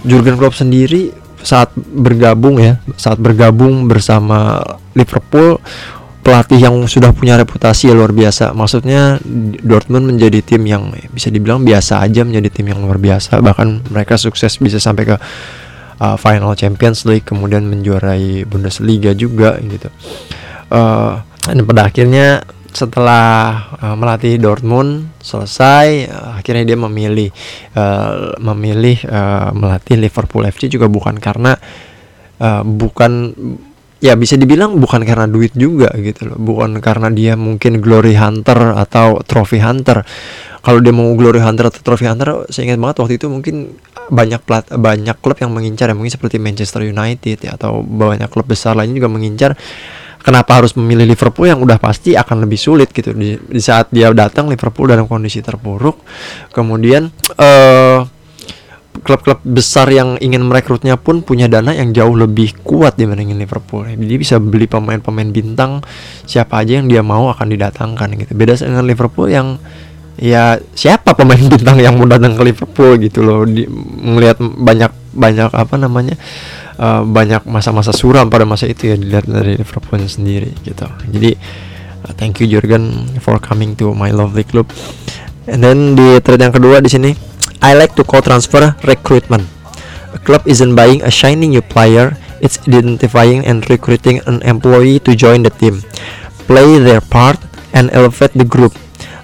Jurgen 0.05 0.37
Klopp 0.37 0.55
sendiri 0.55 1.09
saat 1.41 1.73
bergabung 1.75 2.61
ya 2.61 2.81
saat 2.97 3.17
bergabung 3.17 3.89
bersama 3.89 4.61
Liverpool 4.93 5.61
pelatih 6.27 6.59
yang 6.59 6.75
sudah 6.91 7.15
punya 7.15 7.39
reputasi 7.39 7.87
luar 7.95 8.11
biasa. 8.11 8.51
Maksudnya 8.51 9.15
Dortmund 9.63 10.11
menjadi 10.11 10.43
tim 10.43 10.67
yang 10.67 10.91
bisa 11.15 11.31
dibilang 11.31 11.63
biasa 11.63 12.03
aja 12.03 12.27
menjadi 12.27 12.51
tim 12.51 12.67
yang 12.67 12.83
luar 12.83 12.99
biasa. 12.99 13.39
Bahkan 13.39 13.95
mereka 13.95 14.19
sukses 14.19 14.59
bisa 14.59 14.75
sampai 14.75 15.07
ke 15.07 15.15
uh, 16.01 16.17
final 16.17 16.53
Champions 16.57 17.05
League 17.05 17.25
kemudian 17.25 17.65
menjuarai 17.65 18.45
Bundesliga 18.45 19.13
juga 19.13 19.57
gitu. 19.61 19.89
Uh, 20.67 21.21
dan 21.47 21.63
pada 21.63 21.87
akhirnya 21.87 22.43
setelah 22.75 23.63
uh, 23.79 23.95
melatih 23.97 24.37
Dortmund 24.37 25.09
selesai 25.23 26.11
uh, 26.11 26.31
akhirnya 26.37 26.63
dia 26.67 26.77
memilih 26.77 27.29
uh, 27.73 28.37
memilih 28.37 29.01
uh, 29.07 29.49
melatih 29.55 29.97
Liverpool 29.97 30.45
FC 30.45 30.69
juga 30.69 30.85
bukan 30.85 31.17
karena 31.17 31.57
uh, 32.37 32.61
bukan 32.61 33.33
ya 33.97 34.13
bisa 34.13 34.37
dibilang 34.37 34.77
bukan 34.77 35.01
karena 35.01 35.25
duit 35.25 35.53
juga 35.57 35.89
gitu 35.97 36.33
loh. 36.33 36.37
Bukan 36.37 36.77
karena 36.81 37.09
dia 37.09 37.33
mungkin 37.33 37.81
glory 37.81 38.13
hunter 38.13 38.77
atau 38.77 39.21
trophy 39.25 39.61
hunter. 39.61 40.05
Kalau 40.61 40.83
dia 40.83 40.91
mau 40.91 41.07
glory 41.15 41.39
hunter 41.39 41.71
atau 41.71 41.79
trophy 41.79 42.11
hunter 42.11 42.49
saya 42.51 42.73
ingat 42.73 42.79
banget 42.81 42.97
waktu 42.99 43.13
itu 43.15 43.27
mungkin 43.31 43.55
banyak 44.07 44.41
plat 44.43 44.67
banyak 44.67 45.15
klub 45.23 45.37
yang 45.39 45.51
mengincar 45.55 45.89
ya. 45.89 45.95
Mungkin 45.95 46.13
seperti 46.13 46.37
Manchester 46.37 46.85
United 46.85 47.37
ya 47.41 47.55
atau 47.57 47.81
banyak 47.81 48.29
klub 48.29 48.45
besar 48.45 48.77
lainnya 48.77 48.99
juga 48.99 49.09
mengincar. 49.09 49.51
Kenapa 50.17 50.59
harus 50.59 50.75
memilih 50.75 51.07
Liverpool 51.07 51.47
yang 51.47 51.63
udah 51.63 51.79
pasti 51.79 52.11
akan 52.11 52.43
lebih 52.43 52.59
sulit 52.59 52.91
gitu. 52.91 53.15
Di, 53.15 53.39
di 53.39 53.61
saat 53.63 53.87
dia 53.95 54.11
datang 54.11 54.51
Liverpool 54.51 54.91
dalam 54.91 55.07
kondisi 55.07 55.39
terpuruk. 55.39 56.03
Kemudian 56.51 57.07
uh, 57.39 58.16
klub-klub 59.01 59.41
besar 59.45 59.89
yang 59.89 60.17
ingin 60.21 60.45
merekrutnya 60.45 60.97
pun 60.97 61.21
punya 61.21 61.49
dana 61.49 61.73
yang 61.73 61.93
jauh 61.93 62.13
lebih 62.13 62.57
kuat 62.61 62.97
dibandingin 62.97 63.37
Liverpool. 63.37 63.87
Jadi 63.87 64.15
bisa 64.17 64.37
beli 64.37 64.65
pemain-pemain 64.65 65.29
bintang 65.29 65.85
siapa 66.27 66.61
aja 66.61 66.81
yang 66.81 66.87
dia 66.87 67.01
mau 67.01 67.29
akan 67.31 67.47
didatangkan 67.49 68.07
gitu. 68.21 68.31
Beda 68.33 68.57
dengan 68.57 68.85
Liverpool 68.85 69.27
yang 69.31 69.57
ya 70.17 70.57
siapa 70.73 71.13
pemain 71.13 71.41
bintang 71.53 71.77
yang 71.81 71.97
mau 71.97 72.09
datang 72.09 72.37
ke 72.37 72.43
Liverpool 72.45 72.97
gitu 73.01 73.25
loh. 73.25 73.45
Di, 73.45 73.65
melihat 74.01 74.41
banyak 74.41 75.07
banyak 75.17 75.49
apa 75.49 75.75
namanya 75.81 76.13
uh, 76.77 77.01
banyak 77.03 77.43
masa-masa 77.49 77.89
suram 77.91 78.29
pada 78.29 78.45
masa 78.45 78.69
itu 78.69 78.93
ya 78.93 78.95
dilihat 78.95 79.25
dari 79.25 79.57
Liverpool 79.57 79.99
sendiri 80.05 80.53
gitu 80.61 80.85
jadi 81.09 81.33
uh, 82.05 82.13
thank 82.15 82.37
you 82.39 82.45
Jurgen 82.45 83.17
for 83.19 83.41
coming 83.41 83.73
to 83.73 83.91
my 83.97 84.13
lovely 84.13 84.45
club 84.45 84.69
and 85.49 85.65
then 85.65 85.97
di 85.97 86.21
trade 86.21 86.45
yang 86.45 86.53
kedua 86.53 86.79
di 86.79 86.89
sini 86.93 87.11
I 87.61 87.73
like 87.73 87.95
to 87.97 88.03
call 88.03 88.21
transfer 88.21 88.75
recruitment 88.83 89.45
a 90.13 90.19
club 90.19 90.47
isn't 90.47 90.75
buying 90.75 91.01
a 91.03 91.11
shiny 91.11 91.47
new 91.47 91.61
player 91.61 92.15
it's 92.41 92.61
identifying 92.67 93.45
and 93.45 93.65
recruiting 93.69 94.21
an 94.29 94.41
employee 94.43 94.99
to 95.05 95.15
join 95.15 95.43
the 95.43 95.51
team 95.51 95.81
play 96.45 96.79
their 96.79 97.01
part 97.01 97.39
and 97.73 97.89
elevate 97.91 98.33
the 98.33 98.45
group 98.45 98.73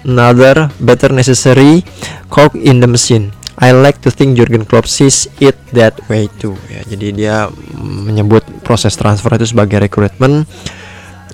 another 0.04 0.70
better 0.80 1.08
necessary 1.08 1.82
cog 2.28 2.54
in 2.56 2.80
the 2.80 2.90
machine 2.90 3.32
I 3.54 3.70
like 3.70 4.02
to 4.02 4.10
think 4.10 4.34
Jurgen 4.34 4.66
Klopp 4.66 4.90
sees 4.90 5.30
it 5.38 5.54
that 5.70 5.94
way 6.10 6.26
too. 6.42 6.58
Ya, 6.66 6.82
jadi 6.90 7.06
dia 7.14 7.36
menyebut 7.78 8.42
proses 8.66 8.98
transfer 8.98 9.30
itu 9.38 9.54
sebagai 9.54 9.78
rekrutmen. 9.78 10.42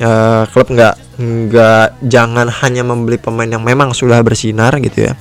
Uh, 0.00 0.48
klub 0.48 0.72
nggak 0.72 1.20
nggak 1.20 2.00
jangan 2.08 2.48
hanya 2.48 2.80
membeli 2.80 3.20
pemain 3.20 3.44
yang 3.44 3.60
memang 3.60 3.92
sudah 3.92 4.24
bersinar 4.24 4.72
gitu 4.80 5.04
ya, 5.04 5.12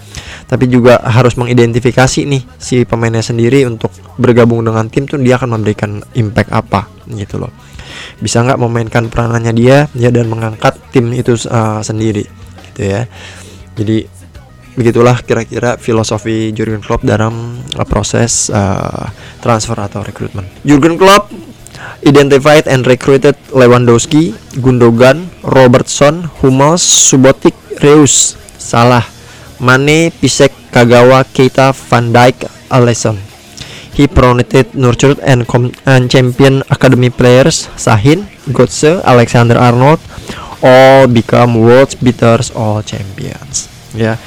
tapi 0.48 0.71
juga 0.71 1.03
harus 1.03 1.36
mengidentifikasi 1.36 2.24
nih 2.24 2.48
si 2.55 2.88
pemainnya 2.88 3.19
sendiri 3.19 3.67
untuk 3.67 3.91
bergabung 4.15 4.63
dengan 4.63 4.88
tim 4.88 5.03
tuh 5.03 5.19
dia 5.19 5.36
akan 5.36 5.59
memberikan 5.59 6.00
impact 6.15 6.55
apa 6.55 6.88
gitu 7.12 7.43
loh. 7.43 7.51
Bisa 8.24 8.39
nggak 8.39 8.55
memainkan 8.55 9.12
peranannya 9.12 9.51
dia 9.51 9.91
ya 10.00 10.15
dan 10.15 10.31
mengangkat 10.31 10.79
tim 10.95 11.12
itu 11.12 11.36
uh, 11.51 11.83
sendiri 11.83 12.24
gitu 12.71 12.81
ya. 12.88 13.03
Jadi 13.75 14.07
begitulah 14.79 15.19
kira-kira 15.27 15.75
filosofi 15.75 16.55
Jurgen 16.55 16.79
Klopp 16.79 17.03
dalam 17.03 17.59
uh, 17.75 17.83
proses 17.83 18.48
uh, 18.48 19.12
transfer 19.43 19.75
atau 19.75 20.00
rekrutmen. 20.07 20.48
Jurgen 20.63 20.95
Klopp 20.95 21.36
identified 22.06 22.68
and 22.68 22.86
recruited 22.88 23.36
Lewandowski, 23.51 24.32
Gundogan, 24.60 25.27
Robertson, 25.44 26.24
Hummels, 26.39 26.84
Subotic, 26.84 27.56
Reus, 27.84 28.36
Salah, 28.60 29.06
Mane, 29.60 30.12
Pisek, 30.12 30.51
Kagawa, 30.72 31.24
Keita, 31.24 31.74
Van 31.89 32.13
Dijk, 32.13 32.48
Alisson. 32.72 33.18
He 33.94 34.08
promoted, 34.08 34.75
nurtured, 34.75 35.20
and, 35.20 35.44
and 35.86 36.10
champion 36.10 36.63
academy 36.72 37.10
players 37.10 37.68
Sahin, 37.75 38.24
Götze, 38.48 39.03
Alexander 39.03 39.58
Arnold, 39.60 40.00
all 40.63 41.08
become 41.08 41.60
world's 41.60 41.96
beaters, 41.96 42.51
all 42.56 42.79
champions. 42.82 43.68
Ya, 43.91 44.15
yeah 44.15 44.18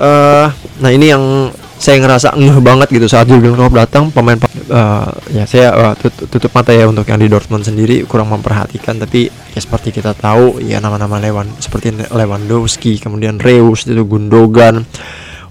uh, 0.00 0.48
nah 0.80 0.90
ini 0.90 1.12
yang 1.12 1.52
saya 1.80 1.96
ngerasa 1.96 2.36
ngeh 2.36 2.60
banget 2.60 2.92
gitu 2.92 3.08
saat 3.08 3.24
Jurgen 3.24 3.56
Klopp 3.56 3.72
datang 3.72 4.12
pemain 4.12 4.36
uh, 4.68 5.08
ya 5.32 5.48
saya 5.48 5.72
uh, 5.72 5.94
tutup, 5.96 6.28
tutup 6.28 6.52
mata 6.52 6.76
ya 6.76 6.84
untuk 6.84 7.08
yang 7.08 7.16
di 7.16 7.24
Dortmund 7.32 7.64
sendiri 7.64 8.04
kurang 8.04 8.28
memperhatikan 8.36 9.00
tapi 9.00 9.32
ya 9.32 9.60
seperti 9.64 9.88
kita 9.88 10.12
tahu 10.12 10.60
ya 10.60 10.76
nama-nama 10.76 11.16
Lewan 11.16 11.48
seperti 11.56 11.96
Lewandowski 12.12 13.00
kemudian 13.00 13.40
Reus 13.40 13.88
itu 13.88 14.04
Gundogan 14.04 14.84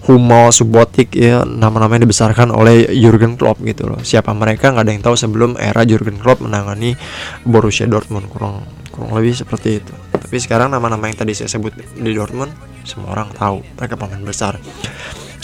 Hummel, 0.05 0.53
Subotic 0.53 1.17
ya 1.17 1.45
nama-nama 1.49 1.97
yang 1.97 2.05
dibesarkan 2.05 2.49
oleh 2.49 2.89
Jurgen 2.97 3.37
Klopp 3.37 3.61
gitu 3.61 3.85
loh. 3.85 4.01
Siapa 4.01 4.33
mereka 4.33 4.73
nggak 4.73 4.81
ada 4.81 4.91
yang 4.95 5.03
tahu 5.05 5.13
sebelum 5.13 5.53
era 5.53 5.85
Jurgen 5.85 6.17
Klopp 6.17 6.41
menangani 6.41 6.97
Borussia 7.45 7.85
Dortmund 7.85 8.25
kurang 8.25 8.65
kurang 8.89 9.13
lebih 9.13 9.37
seperti 9.37 9.77
itu. 9.77 9.93
Tapi 10.09 10.41
sekarang 10.41 10.73
nama-nama 10.73 11.05
yang 11.05 11.17
tadi 11.19 11.37
saya 11.37 11.51
sebut 11.51 11.77
di 11.93 12.11
Dortmund 12.17 12.49
semua 12.89 13.13
orang 13.13 13.29
tahu 13.37 13.61
mereka 13.77 14.01
pemain 14.01 14.25
besar 14.25 14.57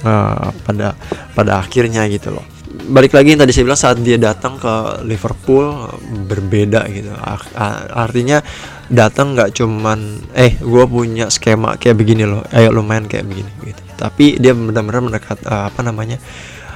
uh, 0.04 0.52
pada 0.66 0.98
pada 1.32 1.62
akhirnya 1.62 2.04
gitu 2.12 2.36
loh. 2.36 2.44
Balik 2.76 3.16
lagi 3.16 3.32
yang 3.32 3.40
tadi 3.40 3.56
saya 3.56 3.66
bilang 3.72 3.80
saat 3.80 3.98
dia 4.04 4.20
datang 4.20 4.60
ke 4.60 5.06
Liverpool 5.08 5.88
berbeda 6.28 6.84
gitu. 6.92 7.16
Artinya 7.96 8.44
datang 8.92 9.32
nggak 9.32 9.56
cuman 9.56 10.00
eh 10.36 10.60
gue 10.60 10.84
punya 10.86 11.32
skema 11.32 11.80
kayak 11.80 11.98
begini 11.98 12.28
loh 12.28 12.46
ayo 12.54 12.76
lo 12.76 12.84
main 12.84 13.08
kayak 13.08 13.26
begini 13.26 13.50
gitu. 13.64 13.82
Tapi 13.96 14.38
dia 14.44 14.52
benar-benar 14.52 15.02
mendekat 15.02 15.40
uh, 15.48 15.72
apa 15.72 15.82
namanya 15.88 16.20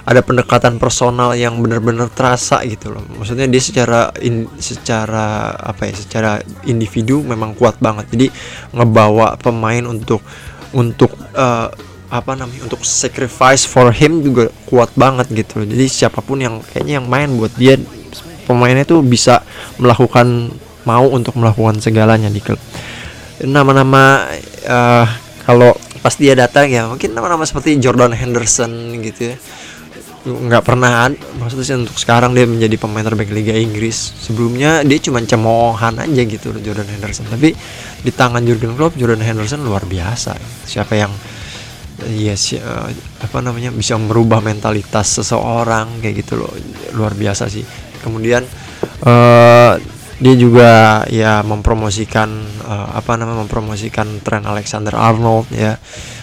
ada 0.07 0.25
pendekatan 0.25 0.81
personal 0.81 1.37
yang 1.37 1.59
benar-benar 1.61 2.09
terasa 2.09 2.65
gitu 2.65 2.89
loh. 2.89 3.05
Maksudnya 3.19 3.45
dia 3.45 3.61
secara 3.61 4.09
in, 4.23 4.49
secara 4.57 5.53
apa 5.53 5.85
ya 5.85 5.93
secara 5.93 6.31
individu 6.65 7.21
memang 7.21 7.53
kuat 7.53 7.77
banget. 7.77 8.09
Jadi 8.09 8.27
ngebawa 8.73 9.37
pemain 9.37 9.85
untuk 9.85 10.23
untuk 10.73 11.13
uh, 11.37 11.69
apa 12.09 12.33
namanya 12.33 12.65
untuk 12.65 12.81
sacrifice 12.81 13.69
for 13.69 13.93
him 13.93 14.25
juga 14.25 14.49
kuat 14.65 14.89
banget 14.97 15.29
gitu. 15.29 15.61
Jadi 15.61 15.85
siapa 15.85 16.25
pun 16.25 16.41
yang 16.41 16.61
kayaknya 16.65 17.01
yang 17.01 17.07
main 17.07 17.29
buat 17.37 17.53
dia 17.53 17.77
pemainnya 18.49 18.81
tuh 18.81 19.05
bisa 19.05 19.45
melakukan 19.77 20.49
mau 20.89 21.05
untuk 21.05 21.37
melakukan 21.37 21.77
segalanya 21.77 22.33
di 22.33 22.41
klub. 22.41 22.57
Nama-nama 23.45 24.25
uh, 24.65 25.05
kalau 25.45 25.77
pas 26.01 26.17
dia 26.17 26.33
datang 26.33 26.65
ya 26.65 26.89
mungkin 26.89 27.13
nama-nama 27.13 27.45
seperti 27.45 27.77
Jordan 27.77 28.17
Henderson 28.17 28.97
gitu 29.05 29.33
ya. 29.33 29.37
Nggak 30.19 30.65
pernah 30.65 31.07
maksudnya 31.39 31.79
untuk 31.79 31.95
sekarang 31.95 32.35
dia 32.35 32.43
menjadi 32.43 32.75
pemain 32.75 33.05
terbaik 33.05 33.29
Liga 33.29 33.53
Inggris. 33.53 34.17
Sebelumnya 34.17 34.81
dia 34.81 34.97
cuma 34.97 35.21
cemoohan 35.21 36.01
aja 36.01 36.21
gitu 36.25 36.57
Jordan 36.57 36.89
Henderson. 36.89 37.29
Tapi 37.29 37.53
di 38.01 38.11
tangan 38.11 38.41
Jurgen 38.41 38.73
Klopp 38.73 38.97
Jordan 38.97 39.21
Henderson 39.21 39.61
luar 39.61 39.85
biasa. 39.85 40.35
Siapa 40.65 40.97
yang 40.97 41.13
ya 41.13 41.38
yes, 42.07 42.55
uh, 42.55 42.87
apa 43.19 43.37
namanya 43.43 43.73
bisa 43.73 43.99
merubah 43.99 44.39
mentalitas 44.39 45.19
seseorang 45.19 45.99
kayak 45.99 46.15
gitu 46.23 46.39
loh. 46.39 46.51
Luar 46.95 47.17
biasa 47.17 47.51
sih. 47.51 47.65
Kemudian 47.99 48.47
uh, 49.03 49.73
dia 50.19 50.35
juga 50.35 51.03
ya 51.07 51.39
mempromosikan 51.43 52.29
uh, 52.63 52.95
apa 52.95 53.15
namanya 53.15 53.47
mempromosikan 53.47 54.19
tren 54.23 54.43
Alexander 54.43 54.95
Arnold 54.95 55.51
ya 55.51 55.75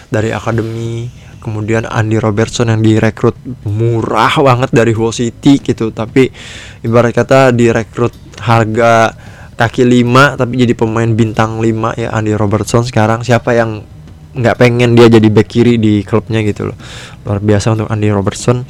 dari 0.09 0.33
akademi. 0.33 1.09
Kemudian 1.37 1.87
Andy 1.87 2.19
Robertson 2.19 2.67
yang 2.67 2.83
direkrut 2.83 3.37
murah 3.63 4.35
banget 4.41 4.73
dari 4.73 4.91
Hull 4.91 5.15
City 5.15 5.61
gitu. 5.63 5.95
Tapi 5.95 6.27
ibarat 6.83 7.15
kata 7.15 7.55
direkrut 7.55 8.11
harga 8.41 9.15
kaki 9.57 9.89
lima 9.89 10.37
tapi 10.37 10.61
jadi 10.61 10.77
pemain 10.77 11.09
bintang 11.09 11.57
5 11.57 11.97
ya 11.97 12.09
Andy 12.13 12.37
Robertson. 12.37 12.85
Sekarang 12.85 13.25
siapa 13.25 13.57
yang 13.57 13.96
nggak 14.37 14.55
pengen 14.61 14.93
dia 14.93 15.09
jadi 15.09 15.27
back 15.33 15.49
kiri 15.49 15.81
di 15.81 16.05
klubnya 16.05 16.45
gitu 16.45 16.69
loh. 16.69 16.77
Luar 17.25 17.41
biasa 17.41 17.73
untuk 17.73 17.89
Andy 17.89 18.13
Robertson. 18.13 18.61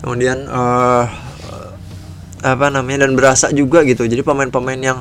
Kemudian 0.00 0.48
uh, 0.48 1.04
apa 2.44 2.66
namanya 2.68 3.08
dan 3.08 3.16
berasa 3.16 3.48
juga 3.52 3.80
gitu. 3.88 4.04
Jadi 4.04 4.20
pemain-pemain 4.20 4.76
yang 4.76 4.98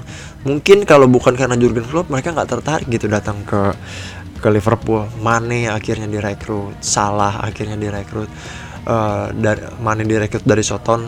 mungkin 0.47 0.87
kalau 0.87 1.11
bukan 1.11 1.35
karena 1.35 1.59
Jurgen 1.59 1.83
Klopp 1.83 2.07
mereka 2.07 2.31
nggak 2.31 2.49
tertarik 2.49 2.87
gitu 2.87 3.11
datang 3.11 3.43
ke 3.43 3.75
ke 4.39 4.47
Liverpool. 4.51 5.07
Mane 5.19 5.67
akhirnya 5.71 6.07
direkrut 6.07 6.79
Salah 6.83 7.43
akhirnya 7.43 7.79
direkrut 7.79 8.31
uh, 8.87 9.27
dari 9.35 9.63
Mane 9.83 10.07
direkrut 10.07 10.43
dari 10.47 10.63
Soton 10.63 11.01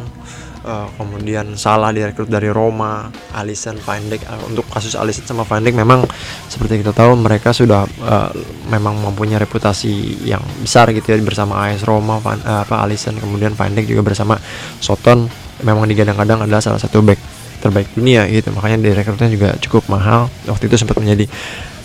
uh, 0.66 0.90
kemudian 0.98 1.54
Salah 1.54 1.94
direkrut 1.94 2.26
dari 2.26 2.50
Roma 2.50 3.08
Alisson 3.38 3.78
Van 3.86 4.02
Dijk. 4.02 4.26
Uh, 4.26 4.50
untuk 4.50 4.66
kasus 4.74 4.98
Alisson 4.98 5.30
sama 5.30 5.46
Van 5.46 5.62
Dijk 5.62 5.78
memang 5.78 6.02
seperti 6.50 6.82
kita 6.82 6.92
tahu 6.92 7.14
mereka 7.16 7.54
sudah 7.54 7.86
uh, 8.02 8.34
memang 8.74 8.98
mempunyai 8.98 9.38
reputasi 9.38 10.26
yang 10.26 10.42
besar 10.66 10.90
gitu 10.92 11.14
ya 11.14 11.22
bersama 11.22 11.70
AS 11.70 11.86
Roma 11.86 12.18
Van, 12.18 12.42
uh, 12.42 12.66
apa 12.66 12.82
Alisson 12.82 13.16
kemudian 13.22 13.54
Van 13.54 13.70
Dijk 13.70 13.86
juga 13.94 14.02
bersama 14.02 14.36
Soton. 14.82 15.30
Memang 15.64 15.88
digadang-gadang 15.88 16.44
adalah 16.44 16.60
salah 16.60 16.82
satu 16.82 17.00
back 17.06 17.22
terbaik 17.62 17.94
dunia 17.94 18.26
gitu. 18.28 18.50
Makanya 18.52 18.82
direkrutnya 18.82 19.30
juga 19.32 19.54
cukup 19.62 19.88
mahal. 19.88 20.28
Waktu 20.50 20.68
itu 20.68 20.82
sempat 20.82 20.98
menjadi 21.00 21.30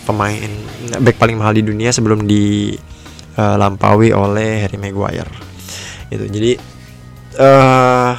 pemain 0.03 0.51
back 0.99 1.21
paling 1.21 1.37
mahal 1.37 1.53
di 1.53 1.61
dunia 1.63 1.93
sebelum 1.93 2.25
dilampaui 2.25 4.09
uh, 4.11 4.17
oleh 4.17 4.65
Harry 4.65 4.81
Maguire 4.81 5.51
itu 6.11 6.27
jadi 6.27 6.51
uh, 7.39 8.13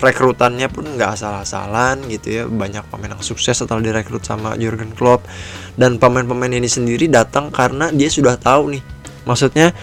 rekrutannya 0.00 0.68
pun 0.70 0.86
nggak 0.96 1.18
asal-asalan 1.18 2.06
gitu 2.10 2.26
ya. 2.30 2.42
Banyak 2.46 2.88
pemain 2.88 3.14
yang 3.14 3.24
sukses 3.24 3.58
setelah 3.58 3.82
direkrut 3.82 4.24
sama 4.24 4.54
Jurgen 4.56 4.94
Klopp. 4.94 5.26
Dan 5.74 6.00
pemain-pemain 6.00 6.50
ini 6.50 6.66
sendiri 6.66 7.06
datang 7.06 7.52
karena 7.52 7.90
dia 7.92 8.08
sudah 8.08 8.38
tahu 8.38 8.78
nih. 8.78 8.82
Maksudnya 9.28 9.76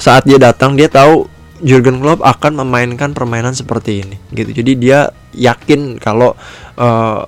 saat 0.00 0.24
dia 0.24 0.40
datang 0.40 0.74
dia 0.74 0.88
tahu 0.88 1.28
Jurgen 1.60 2.00
Klopp 2.00 2.24
akan 2.24 2.64
memainkan 2.64 3.12
permainan 3.12 3.52
seperti 3.52 4.00
ini 4.00 4.16
gitu. 4.32 4.50
Jadi 4.56 4.72
dia 4.80 5.12
yakin 5.36 6.00
kalau 6.00 6.32
uh, 6.80 7.22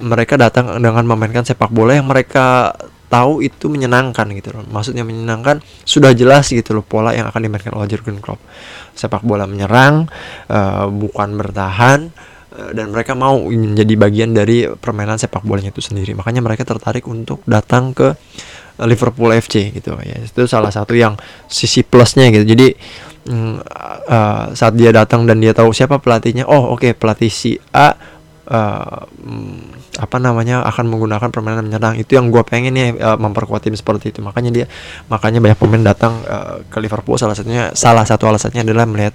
mereka 0.00 0.38
datang 0.38 0.78
dengan 0.78 1.02
memainkan 1.02 1.42
sepak 1.42 1.74
bola 1.74 1.98
yang 1.98 2.06
mereka 2.06 2.72
tahu 3.06 3.42
itu 3.42 3.70
menyenangkan 3.70 4.26
gitu 4.34 4.54
loh. 4.54 4.64
Maksudnya 4.68 5.06
menyenangkan 5.06 5.62
sudah 5.86 6.12
jelas 6.12 6.50
gitu 6.50 6.74
loh 6.74 6.84
pola 6.84 7.14
yang 7.14 7.30
akan 7.30 7.40
dimainkan 7.40 7.74
oleh 7.74 7.86
Jurgen 7.90 8.18
Klopp. 8.18 8.42
Sepak 8.96 9.22
bola 9.22 9.46
menyerang 9.46 10.10
uh, 10.50 10.86
bukan 10.90 11.36
bertahan 11.38 12.10
uh, 12.54 12.70
dan 12.74 12.90
mereka 12.90 13.14
mau 13.14 13.38
menjadi 13.46 13.94
bagian 13.94 14.30
dari 14.34 14.66
permainan 14.66 15.20
sepak 15.20 15.46
bolanya 15.46 15.70
itu 15.70 15.82
sendiri. 15.82 16.12
Makanya 16.18 16.42
mereka 16.42 16.66
tertarik 16.66 17.06
untuk 17.06 17.42
datang 17.46 17.94
ke 17.94 18.14
Liverpool 18.84 19.32
FC 19.32 19.72
gitu. 19.72 19.96
Ya 20.04 20.20
itu 20.20 20.44
salah 20.44 20.68
satu 20.68 20.92
yang 20.92 21.16
sisi 21.48 21.80
plusnya 21.80 22.28
gitu. 22.28 22.44
Jadi 22.44 22.76
mm, 23.30 23.54
uh, 24.10 24.44
saat 24.52 24.74
dia 24.76 24.92
datang 24.92 25.24
dan 25.24 25.40
dia 25.40 25.56
tahu 25.56 25.72
siapa 25.72 25.96
pelatihnya 26.02 26.44
oh 26.44 26.76
oke 26.76 26.84
okay, 26.84 26.92
pelatih 26.92 27.32
si 27.32 27.56
A 27.72 28.15
uh, 28.46 29.06
apa 29.96 30.16
namanya 30.18 30.62
akan 30.66 30.86
menggunakan 30.86 31.28
permainan 31.30 31.66
menyerang. 31.66 31.98
Itu 31.98 32.18
yang 32.18 32.30
gue 32.30 32.42
pengen 32.46 32.74
nih 32.74 32.96
uh, 32.98 33.18
memperkuat 33.18 33.66
tim 33.66 33.74
seperti 33.74 34.14
itu. 34.14 34.22
Makanya 34.22 34.50
dia 34.54 34.66
makanya 35.10 35.42
banyak 35.42 35.58
pemain 35.58 35.82
datang 35.82 36.22
uh, 36.26 36.62
ke 36.66 36.78
Liverpool. 36.78 37.18
Salah 37.18 37.34
satunya 37.34 37.74
salah 37.74 38.06
satu 38.06 38.30
alasannya 38.30 38.62
adalah 38.62 38.86
melihat 38.86 39.14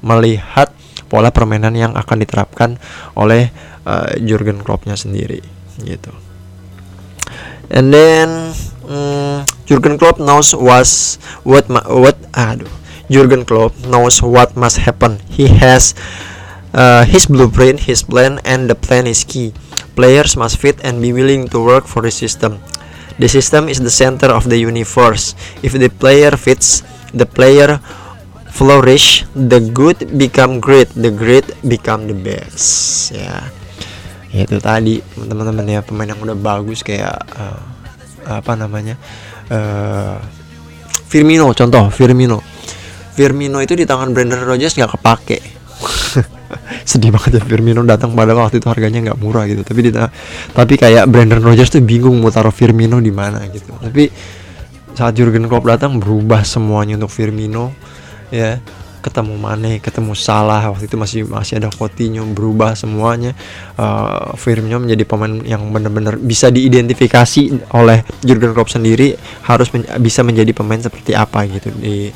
melihat 0.00 0.68
pola 1.08 1.30
permainan 1.30 1.76
yang 1.76 1.92
akan 1.94 2.16
diterapkan 2.20 2.80
oleh 3.14 3.52
uh, 3.84 4.12
Jurgen 4.18 4.64
Kloppnya 4.64 4.96
sendiri. 4.96 5.44
Gitu. 5.78 6.10
And 7.72 7.92
then 7.92 8.52
um, 8.88 9.48
Jurgen 9.64 9.96
Klopp 9.96 10.20
knows 10.20 10.52
was 10.52 11.16
what 11.44 11.68
what 11.88 12.16
aduh. 12.36 12.68
Jurgen 13.12 13.44
Klopp 13.44 13.76
knows 13.84 14.24
what 14.24 14.56
must 14.56 14.84
happen. 14.84 15.20
He 15.28 15.48
has 15.60 15.92
uh, 16.74 17.06
his 17.06 17.24
blueprint 17.30 17.86
his 17.86 18.02
plan 18.02 18.42
and 18.44 18.68
the 18.68 18.74
plan 18.74 19.06
is 19.06 19.22
key. 19.24 19.54
Players 19.94 20.34
must 20.36 20.58
fit 20.58 20.82
and 20.82 20.98
be 20.98 21.14
willing 21.14 21.46
to 21.54 21.62
work 21.62 21.86
for 21.86 22.02
the 22.02 22.10
system. 22.10 22.58
The 23.16 23.30
system 23.30 23.70
is 23.70 23.78
the 23.78 23.94
center 23.94 24.26
of 24.34 24.50
the 24.50 24.58
universe. 24.58 25.38
If 25.62 25.78
the 25.78 25.88
player 25.88 26.34
fits 26.34 26.82
the 27.14 27.24
player 27.24 27.78
flourish 28.50 29.22
the 29.34 29.58
good 29.58 30.18
become 30.18 30.58
great 30.58 30.90
the 30.98 31.14
great 31.14 31.46
become 31.62 32.10
the 32.10 32.18
best. 32.18 33.14
Ya. 33.14 33.46
Itu 34.34 34.58
tadi 34.58 34.98
teman-teman 35.14 35.62
ya 35.62 35.80
pemain 35.86 36.10
yang 36.10 36.18
udah 36.18 36.34
bagus 36.34 36.82
kayak 36.82 37.14
uh, 37.38 37.62
apa 38.26 38.58
namanya 38.58 38.98
uh, 39.46 40.18
Firmino 41.06 41.54
contoh 41.54 41.86
Firmino. 41.94 42.42
Firmino 43.14 43.62
itu 43.62 43.78
di 43.78 43.86
tangan 43.86 44.10
Brendan 44.10 44.42
Rodgers 44.42 44.74
nggak 44.74 44.98
kepake 44.98 45.53
sedih 46.84 47.10
banget 47.10 47.40
ya 47.40 47.42
Firmino 47.42 47.80
datang 47.82 48.12
pada 48.12 48.36
waktu 48.36 48.60
itu 48.60 48.68
harganya 48.68 49.10
nggak 49.10 49.18
murah 49.18 49.48
gitu. 49.48 49.64
Tapi 49.64 49.80
di, 49.88 49.90
tapi 50.52 50.74
kayak 50.76 51.08
Brendan 51.08 51.40
Rodgers 51.40 51.72
tuh 51.72 51.80
bingung 51.80 52.20
mau 52.20 52.28
taruh 52.28 52.52
Firmino 52.52 53.00
di 53.00 53.10
mana 53.10 53.40
gitu. 53.48 53.72
Tapi 53.80 54.12
saat 54.94 55.16
Jurgen 55.18 55.50
Klopp 55.50 55.66
datang 55.66 55.98
berubah 55.98 56.44
semuanya 56.46 57.00
untuk 57.00 57.10
Firmino 57.10 57.72
ya. 58.30 58.60
Ketemu 59.04 59.36
Mane, 59.36 59.84
ketemu 59.84 60.16
Salah 60.16 60.72
waktu 60.72 60.88
itu 60.88 60.96
masih 60.96 61.28
masih 61.28 61.60
ada 61.60 61.68
Coutinho 61.68 62.24
berubah 62.32 62.72
semuanya. 62.72 63.36
Uh, 63.76 64.32
Firmino 64.32 64.80
menjadi 64.80 65.04
pemain 65.04 65.44
yang 65.44 65.60
benar-benar 65.68 66.16
bisa 66.16 66.48
diidentifikasi 66.48 67.68
oleh 67.76 68.00
Jurgen 68.24 68.56
Klopp 68.56 68.72
sendiri 68.72 69.12
harus 69.44 69.68
men 69.76 69.84
bisa 70.00 70.24
menjadi 70.24 70.56
pemain 70.56 70.80
seperti 70.80 71.12
apa 71.12 71.44
gitu. 71.52 71.68
Di 71.76 72.08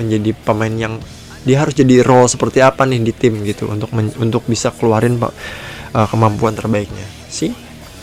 menjadi 0.00 0.32
pemain 0.32 0.72
yang 0.72 0.96
dia 1.44 1.56
harus 1.64 1.72
jadi 1.72 2.04
role 2.04 2.28
seperti 2.28 2.60
apa 2.60 2.84
nih 2.84 3.00
di 3.00 3.12
tim 3.16 3.40
gitu 3.44 3.72
untuk 3.72 3.88
untuk 3.96 4.42
bisa 4.44 4.68
keluarin 4.74 5.16
uh, 5.16 6.06
kemampuan 6.08 6.52
terbaiknya. 6.52 7.06
Si 7.30 7.48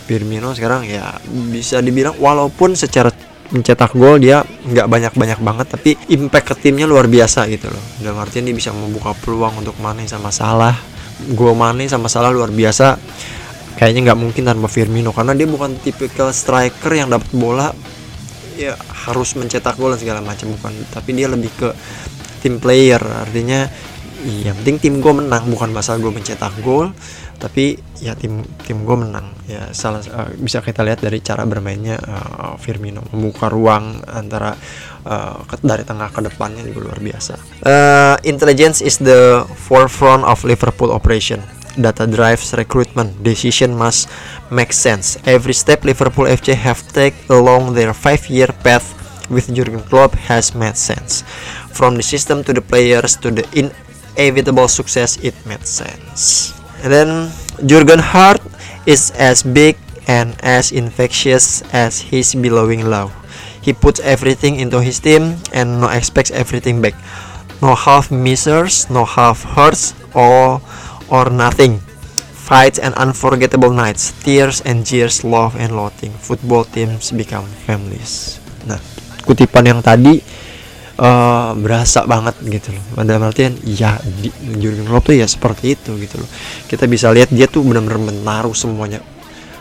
Firmino 0.08 0.56
sekarang 0.56 0.88
ya 0.88 1.20
bisa 1.52 1.84
dibilang 1.84 2.16
walaupun 2.18 2.74
secara 2.74 3.12
mencetak 3.48 3.96
gol 3.96 4.20
dia 4.20 4.44
nggak 4.44 4.88
banyak-banyak 4.92 5.40
banget 5.40 5.68
tapi 5.72 5.96
impact 6.12 6.52
ke 6.52 6.56
timnya 6.68 6.88
luar 6.88 7.08
biasa 7.08 7.48
gitu 7.48 7.72
loh. 7.72 7.84
Dalam 8.00 8.20
artian 8.20 8.44
dia 8.48 8.56
bisa 8.56 8.76
membuka 8.76 9.16
peluang 9.16 9.64
untuk 9.64 9.76
Mane 9.80 10.08
sama 10.08 10.34
Salah. 10.34 10.76
Gol 11.32 11.56
Mane 11.56 11.88
sama 11.88 12.12
Salah 12.12 12.32
luar 12.32 12.52
biasa. 12.52 13.00
Kayaknya 13.78 14.12
nggak 14.12 14.20
mungkin 14.20 14.44
tanpa 14.48 14.68
Firmino 14.68 15.14
karena 15.14 15.38
dia 15.38 15.46
bukan 15.46 15.78
tipikal 15.78 16.34
striker 16.34 16.90
yang 16.98 17.14
dapat 17.14 17.30
bola 17.38 17.70
ya 18.58 18.74
harus 19.06 19.38
mencetak 19.38 19.78
gol 19.78 19.94
dan 19.94 20.02
segala 20.02 20.20
macam 20.26 20.50
bukan. 20.58 20.74
Tapi 20.90 21.10
dia 21.14 21.30
lebih 21.30 21.54
ke 21.54 21.70
tim 22.40 22.62
player. 22.62 23.02
Artinya 23.02 23.68
yang 24.26 24.58
penting 24.62 24.78
tim 24.82 24.96
gue 24.98 25.14
menang 25.14 25.46
bukan 25.48 25.70
masalah 25.70 26.02
gue 26.02 26.10
mencetak 26.10 26.58
gol 26.66 26.90
tapi 27.38 27.78
ya 28.02 28.18
tim 28.18 28.42
tim 28.66 28.82
gue 28.82 28.98
menang. 28.98 29.30
Ya 29.46 29.70
salah 29.72 30.02
uh, 30.10 30.34
bisa 30.42 30.60
kita 30.60 30.82
lihat 30.82 31.06
dari 31.06 31.22
cara 31.22 31.46
bermainnya 31.46 32.02
uh, 32.02 32.54
Firmino 32.58 33.06
membuka 33.14 33.48
ruang 33.48 34.02
antara 34.10 34.58
uh, 35.06 35.38
dari 35.62 35.86
tengah 35.86 36.10
ke 36.10 36.20
depannya 36.26 36.66
juga 36.66 36.90
luar 36.90 37.00
biasa. 37.00 37.34
Uh, 37.62 38.18
intelligence 38.26 38.82
is 38.82 38.98
the 38.98 39.46
forefront 39.54 40.26
of 40.26 40.42
Liverpool 40.44 40.90
operation. 40.90 41.40
Data 41.78 42.10
drives 42.10 42.58
recruitment 42.58 43.22
decision 43.22 43.78
must 43.78 44.10
make 44.50 44.74
sense. 44.74 45.22
Every 45.30 45.54
step 45.54 45.86
Liverpool 45.86 46.26
FC 46.26 46.58
have 46.58 46.82
taken 46.90 47.22
along 47.30 47.78
their 47.78 47.94
five 47.94 48.26
year 48.34 48.50
path 48.66 48.98
with 49.30 49.54
Jurgen 49.54 49.82
Klopp 49.82 50.14
has 50.30 50.56
made 50.56 50.78
sense 50.78 51.22
from 51.72 51.96
the 51.96 52.04
system 52.04 52.44
to 52.44 52.54
the 52.54 52.62
players 52.62 53.16
to 53.18 53.32
the 53.32 53.46
inevitable 53.56 54.68
success 54.68 55.18
it 55.24 55.36
made 55.46 55.66
sense 55.66 56.58
And 56.84 56.94
then 56.94 57.10
Jurgen 57.66 58.00
Hart 58.00 58.42
is 58.86 59.10
as 59.18 59.42
big 59.42 59.78
and 60.08 60.38
as 60.40 60.72
infectious 60.72 61.66
as 61.74 62.14
his 62.14 62.36
billowing 62.36 62.86
love. 62.86 63.12
He 63.62 63.74
puts 63.74 64.00
everything 64.00 64.56
into 64.56 64.80
his 64.80 65.00
team 65.00 65.42
and 65.52 65.82
no 65.82 65.90
expects 65.90 66.32
everything 66.32 66.82
back. 66.82 66.96
No 67.62 67.74
half 67.74 68.12
misses, 68.12 68.90
no 68.90 69.04
half 69.04 69.44
hurts, 69.44 69.98
or 70.14 70.62
or 71.10 71.30
nothing. 71.34 71.82
Fights 72.48 72.80
and 72.80 72.96
unforgettable 72.96 73.74
nights, 73.74 74.14
tears 74.24 74.62
and 74.62 74.86
jeers, 74.86 75.26
love 75.26 75.58
and 75.60 75.76
loathing. 75.76 76.14
Football 76.16 76.64
teams 76.64 77.12
become 77.12 77.44
families. 77.68 78.40
Nah, 78.64 78.80
kutipan 79.28 79.68
yang 79.68 79.84
tadi 79.84 80.24
uh, 80.98 81.52
berasa 81.58 82.04
banget 82.08 82.36
gitu 82.48 82.74
loh. 82.74 82.84
Pada 82.98 83.20
artian 83.22 83.54
ya 83.64 84.00
di, 84.02 84.32
Jurgen 84.58 84.88
Klopp 84.90 85.12
tuh 85.12 85.16
ya 85.18 85.28
seperti 85.30 85.78
itu 85.78 85.96
gitu 86.00 86.22
loh. 86.22 86.30
Kita 86.66 86.88
bisa 86.90 87.12
lihat 87.14 87.32
dia 87.32 87.46
tuh 87.46 87.64
benar-benar 87.64 88.02
menaruh 88.02 88.56
semuanya. 88.56 89.02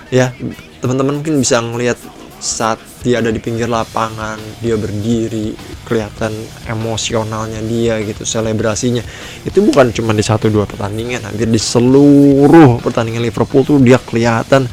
Ya 0.09 0.33
teman-teman 0.81 1.21
mungkin 1.21 1.43
bisa 1.43 1.59
ngelihat 1.59 1.99
saat 2.37 2.79
dia 3.01 3.25
ada 3.25 3.33
di 3.33 3.41
pinggir 3.41 3.65
lapangan 3.65 4.37
dia 4.61 4.77
berdiri 4.77 5.57
kelihatan 5.89 6.37
emosionalnya 6.69 7.65
dia 7.65 7.99
gitu 8.05 8.23
selebrasinya. 8.23 9.03
Itu 9.43 9.65
bukan 9.65 9.91
cuma 9.91 10.13
di 10.13 10.23
satu 10.23 10.47
dua 10.47 10.69
pertandingan 10.69 11.27
hampir 11.27 11.49
di 11.49 11.61
seluruh 11.61 12.79
pertandingan 12.79 13.25
Liverpool 13.25 13.65
tuh 13.65 13.79
dia 13.81 13.99
kelihatan 13.99 14.69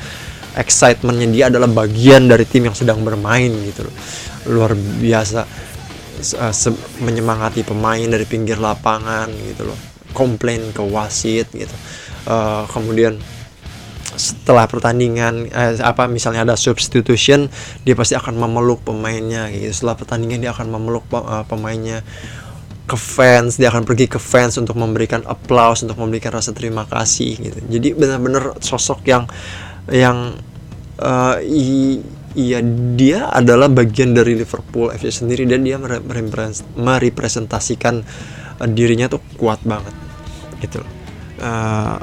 excitementnya 0.54 1.28
dia 1.34 1.46
adalah 1.50 1.66
bagian 1.66 2.30
dari 2.30 2.46
tim 2.46 2.70
yang 2.70 2.78
sedang 2.78 3.02
bermain 3.02 3.50
gitu 3.50 3.90
loh 3.90 3.96
luar 4.48 4.76
biasa 4.76 5.42
uh, 6.40 6.54
menyemangati 7.04 7.64
pemain 7.68 8.08
dari 8.08 8.26
pinggir 8.28 8.60
lapangan 8.60 9.28
gitu 9.30 9.68
loh. 9.68 9.80
Komplain 10.14 10.72
ke 10.72 10.84
wasit 10.84 11.50
gitu. 11.52 11.76
Uh, 12.24 12.64
kemudian 12.72 13.20
setelah 14.14 14.70
pertandingan 14.70 15.50
eh, 15.50 15.74
apa 15.82 16.06
misalnya 16.06 16.46
ada 16.46 16.54
substitution 16.54 17.50
dia 17.82 17.98
pasti 17.98 18.14
akan 18.14 18.38
memeluk 18.38 18.86
pemainnya 18.86 19.50
gitu. 19.50 19.74
Setelah 19.74 19.98
pertandingan 19.98 20.40
dia 20.46 20.52
akan 20.54 20.70
memeluk 20.70 21.06
uh, 21.12 21.42
pemainnya 21.50 22.06
ke 22.84 23.00
fans 23.00 23.56
dia 23.58 23.72
akan 23.72 23.88
pergi 23.88 24.12
ke 24.12 24.20
fans 24.20 24.60
untuk 24.60 24.76
memberikan 24.76 25.24
applause 25.26 25.82
untuk 25.88 25.98
memberikan 25.98 26.36
rasa 26.36 26.52
terima 26.52 26.86
kasih 26.86 27.40
gitu. 27.40 27.60
Jadi 27.66 27.96
benar-benar 27.96 28.60
sosok 28.62 29.02
yang 29.08 29.24
yang 29.90 30.38
uh, 31.00 31.40
Iya, 32.34 32.66
dia 32.98 33.30
adalah 33.30 33.70
bagian 33.70 34.18
dari 34.18 34.34
Liverpool 34.34 34.90
FC 34.90 35.22
sendiri 35.22 35.46
dan 35.46 35.62
dia 35.62 35.78
merepresentasikan 35.78 38.02
uh, 38.58 38.70
dirinya 38.70 39.06
tuh 39.06 39.22
kuat 39.38 39.62
banget. 39.62 39.94
Gitu. 40.58 40.82
uh, 41.44 42.00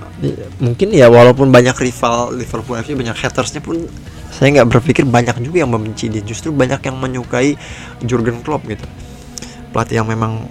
mungkin 0.60 0.92
ya 0.92 1.08
walaupun 1.08 1.48
banyak 1.48 1.72
rival 1.80 2.36
Liverpool 2.36 2.76
FC 2.76 2.92
banyak 2.92 3.16
hatersnya 3.16 3.64
pun 3.64 3.88
saya 4.30 4.60
nggak 4.60 4.68
berpikir 4.68 5.08
banyak 5.08 5.40
juga 5.42 5.66
yang 5.66 5.72
membenci 5.72 6.12
dia 6.12 6.20
justru 6.20 6.52
banyak 6.52 6.84
yang 6.84 7.00
menyukai 7.00 7.56
Jurgen 8.04 8.44
Klopp 8.44 8.68
gitu 8.68 8.84
pelatih 9.72 10.02
yang 10.02 10.08
memang 10.12 10.44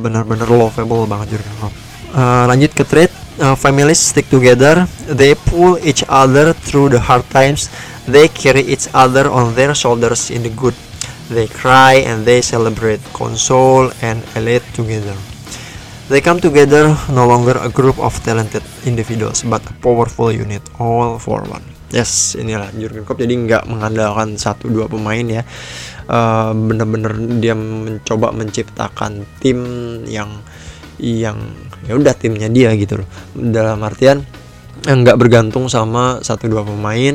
benar-benar 0.00 0.48
lovable 0.48 1.04
banget 1.04 1.36
Jurgen 1.36 1.54
Klopp 1.60 1.74
uh, 2.16 2.48
lanjut 2.48 2.72
ke 2.72 2.88
trade 2.88 3.12
uh, 3.40 3.54
families 3.54 4.00
stick 4.00 4.28
together. 4.28 4.84
They 5.08 5.34
pull 5.34 5.78
each 5.80 6.04
other 6.08 6.52
through 6.52 6.90
the 6.90 7.00
hard 7.00 7.24
times. 7.30 7.70
They 8.04 8.28
carry 8.28 8.66
each 8.66 8.90
other 8.92 9.30
on 9.30 9.54
their 9.54 9.74
shoulders 9.74 10.30
in 10.30 10.42
the 10.42 10.50
good. 10.50 10.74
They 11.30 11.48
cry 11.48 12.02
and 12.04 12.26
they 12.26 12.42
celebrate 12.42 13.00
console 13.14 13.94
and 14.02 14.20
elate 14.36 14.66
together. 14.74 15.16
They 16.10 16.20
come 16.20 16.42
together 16.42 16.92
no 17.08 17.24
longer 17.24 17.56
a 17.56 17.70
group 17.72 17.96
of 17.96 18.12
talented 18.20 18.60
individuals 18.84 19.46
but 19.46 19.64
a 19.64 19.74
powerful 19.80 20.28
unit 20.28 20.60
all 20.76 21.16
for 21.16 21.40
one. 21.48 21.64
Yes, 21.88 22.36
inilah 22.36 22.72
Jurgen 22.76 23.04
Klopp. 23.04 23.20
Jadi 23.20 23.32
nggak 23.32 23.64
mengandalkan 23.68 24.36
satu 24.36 24.68
dua 24.68 24.88
pemain 24.88 25.24
ya. 25.24 25.44
Uh, 26.08 26.52
bener-bener 26.52 27.14
dia 27.38 27.54
mencoba 27.54 28.34
menciptakan 28.34 29.24
tim 29.40 29.60
yang 30.04 30.42
yang 31.00 31.38
ya 31.86 31.98
udah 31.98 32.14
timnya 32.14 32.48
dia 32.50 32.74
gitu 32.78 33.02
loh. 33.02 33.08
Dalam 33.34 33.82
artian 33.82 34.22
nggak 34.82 35.16
bergantung 35.18 35.70
sama 35.70 36.18
satu 36.26 36.50
dua 36.50 36.66
pemain 36.66 37.14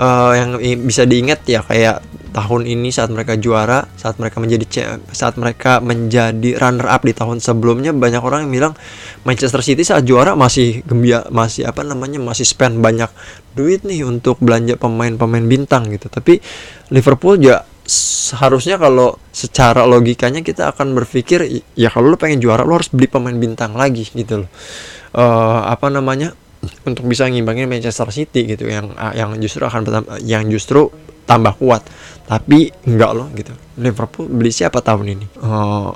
uh, 0.00 0.32
yang 0.32 0.50
bisa 0.84 1.04
diingat 1.04 1.44
ya 1.44 1.60
kayak 1.60 2.00
tahun 2.34 2.66
ini 2.66 2.90
saat 2.90 3.14
mereka 3.14 3.38
juara, 3.38 3.86
saat 3.94 4.18
mereka 4.18 4.42
menjadi 4.42 4.66
saat 5.14 5.38
mereka 5.38 5.78
menjadi 5.78 6.58
runner 6.58 6.90
up 6.90 7.06
di 7.06 7.14
tahun 7.14 7.38
sebelumnya 7.38 7.94
banyak 7.94 8.18
orang 8.18 8.50
yang 8.50 8.52
bilang 8.52 8.74
Manchester 9.22 9.62
City 9.62 9.86
saat 9.86 10.02
juara 10.02 10.34
masih 10.34 10.82
gembira 10.82 11.30
masih 11.30 11.62
apa 11.70 11.86
namanya 11.86 12.18
masih 12.18 12.42
spend 12.42 12.82
banyak 12.82 13.06
duit 13.54 13.86
nih 13.86 14.02
untuk 14.02 14.42
belanja 14.42 14.74
pemain-pemain 14.74 15.46
bintang 15.46 15.86
gitu. 15.94 16.10
Tapi 16.10 16.42
Liverpool 16.90 17.38
juga 17.38 17.62
seharusnya 17.84 18.80
kalau 18.80 19.20
secara 19.30 19.84
logikanya 19.84 20.40
kita 20.40 20.72
akan 20.72 20.96
berpikir 20.96 21.44
ya 21.76 21.88
kalau 21.92 22.12
lu 22.12 22.16
pengen 22.16 22.40
juara 22.40 22.64
lu 22.64 22.80
harus 22.80 22.88
beli 22.88 23.06
pemain 23.06 23.36
bintang 23.36 23.76
lagi 23.76 24.08
gitu 24.08 24.44
loh. 24.44 24.50
Uh, 25.14 25.62
apa 25.68 25.92
namanya? 25.92 26.34
untuk 26.84 27.04
bisa 27.04 27.28
ngimbangin 27.28 27.68
Manchester 27.68 28.08
City 28.08 28.48
gitu 28.48 28.68
yang 28.68 28.92
yang 29.12 29.36
justru 29.40 29.64
akan 29.68 29.84
yang 30.24 30.48
justru 30.48 30.88
tambah 31.24 31.56
kuat 31.56 31.84
tapi 32.28 32.72
enggak 32.84 33.10
loh 33.16 33.28
gitu 33.32 33.52
Liverpool 33.80 34.28
beli 34.28 34.52
siapa 34.52 34.80
tahun 34.84 35.16
ini 35.16 35.26
uh, 35.40 35.90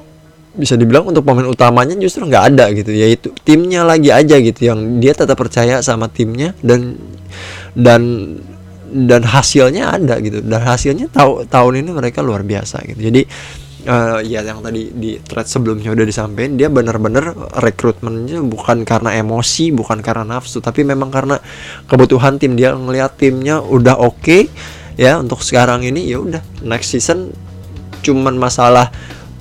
bisa 0.59 0.75
dibilang 0.75 1.07
untuk 1.07 1.23
pemain 1.23 1.47
utamanya 1.47 1.95
justru 2.01 2.27
nggak 2.27 2.45
ada 2.55 2.65
gitu 2.73 2.91
yaitu 2.91 3.31
timnya 3.45 3.85
lagi 3.85 4.11
aja 4.11 4.41
gitu 4.41 4.61
yang 4.73 4.99
dia 4.99 5.13
tetap 5.15 5.39
percaya 5.39 5.85
sama 5.85 6.09
timnya 6.11 6.57
dan 6.65 6.97
dan 7.77 8.03
dan 8.89 9.23
hasilnya 9.25 9.95
ada 9.95 10.19
gitu. 10.21 10.41
Dan 10.41 10.61
hasilnya 10.65 11.07
tahu 11.13 11.45
tahun 11.45 11.85
ini 11.85 11.91
mereka 11.93 12.25
luar 12.25 12.43
biasa 12.43 12.83
gitu. 12.89 13.01
Jadi 13.13 13.23
uh, 13.89 14.21
ya 14.25 14.45
yang 14.45 14.65
tadi 14.65 14.93
di 14.93 15.21
thread 15.21 15.47
sebelumnya 15.49 15.93
udah 15.93 16.07
disampaikan 16.09 16.57
dia 16.57 16.69
benar-benar 16.73 17.37
rekrutmennya 17.61 18.41
bukan 18.45 18.83
karena 18.83 19.17
emosi 19.21 19.71
bukan 19.73 20.01
karena 20.01 20.39
nafsu 20.39 20.59
tapi 20.65 20.83
memang 20.83 21.13
karena 21.13 21.37
kebutuhan 21.87 22.41
tim. 22.41 22.57
Dia 22.57 22.75
ngelihat 22.75 23.21
timnya 23.21 23.61
udah 23.61 24.01
oke 24.01 24.19
okay, 24.19 24.43
ya 24.99 25.21
untuk 25.23 25.45
sekarang 25.45 25.87
ini 25.87 26.09
ya 26.09 26.19
udah 26.19 26.43
next 26.67 26.97
season 26.97 27.31
cuman 28.03 28.39
masalah 28.39 28.91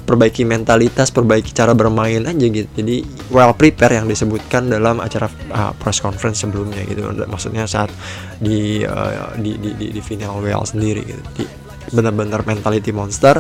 perbaiki 0.08 0.48
mentalitas, 0.48 1.12
perbaiki 1.12 1.52
cara 1.52 1.76
bermain 1.76 2.24
aja 2.24 2.48
gitu. 2.48 2.70
Jadi 2.72 3.04
well 3.28 3.52
prepare 3.52 4.00
yang 4.00 4.08
disebutkan 4.08 4.72
dalam 4.72 5.04
acara 5.04 5.28
uh, 5.52 5.76
press 5.76 6.00
conference 6.00 6.48
sebelumnya 6.48 6.88
gitu. 6.88 7.04
Maksudnya 7.28 7.68
saat 7.68 7.92
di 8.40 8.88
uh, 8.88 9.36
di, 9.36 9.60
di, 9.60 9.76
di 9.76 9.88
di 9.92 10.02
final 10.02 10.40
WL 10.40 10.64
sendiri 10.64 11.04
gitu. 11.04 11.24
Di 11.36 11.44
benar-benar 11.92 12.44
mentality 12.44 12.92
monster 12.92 13.40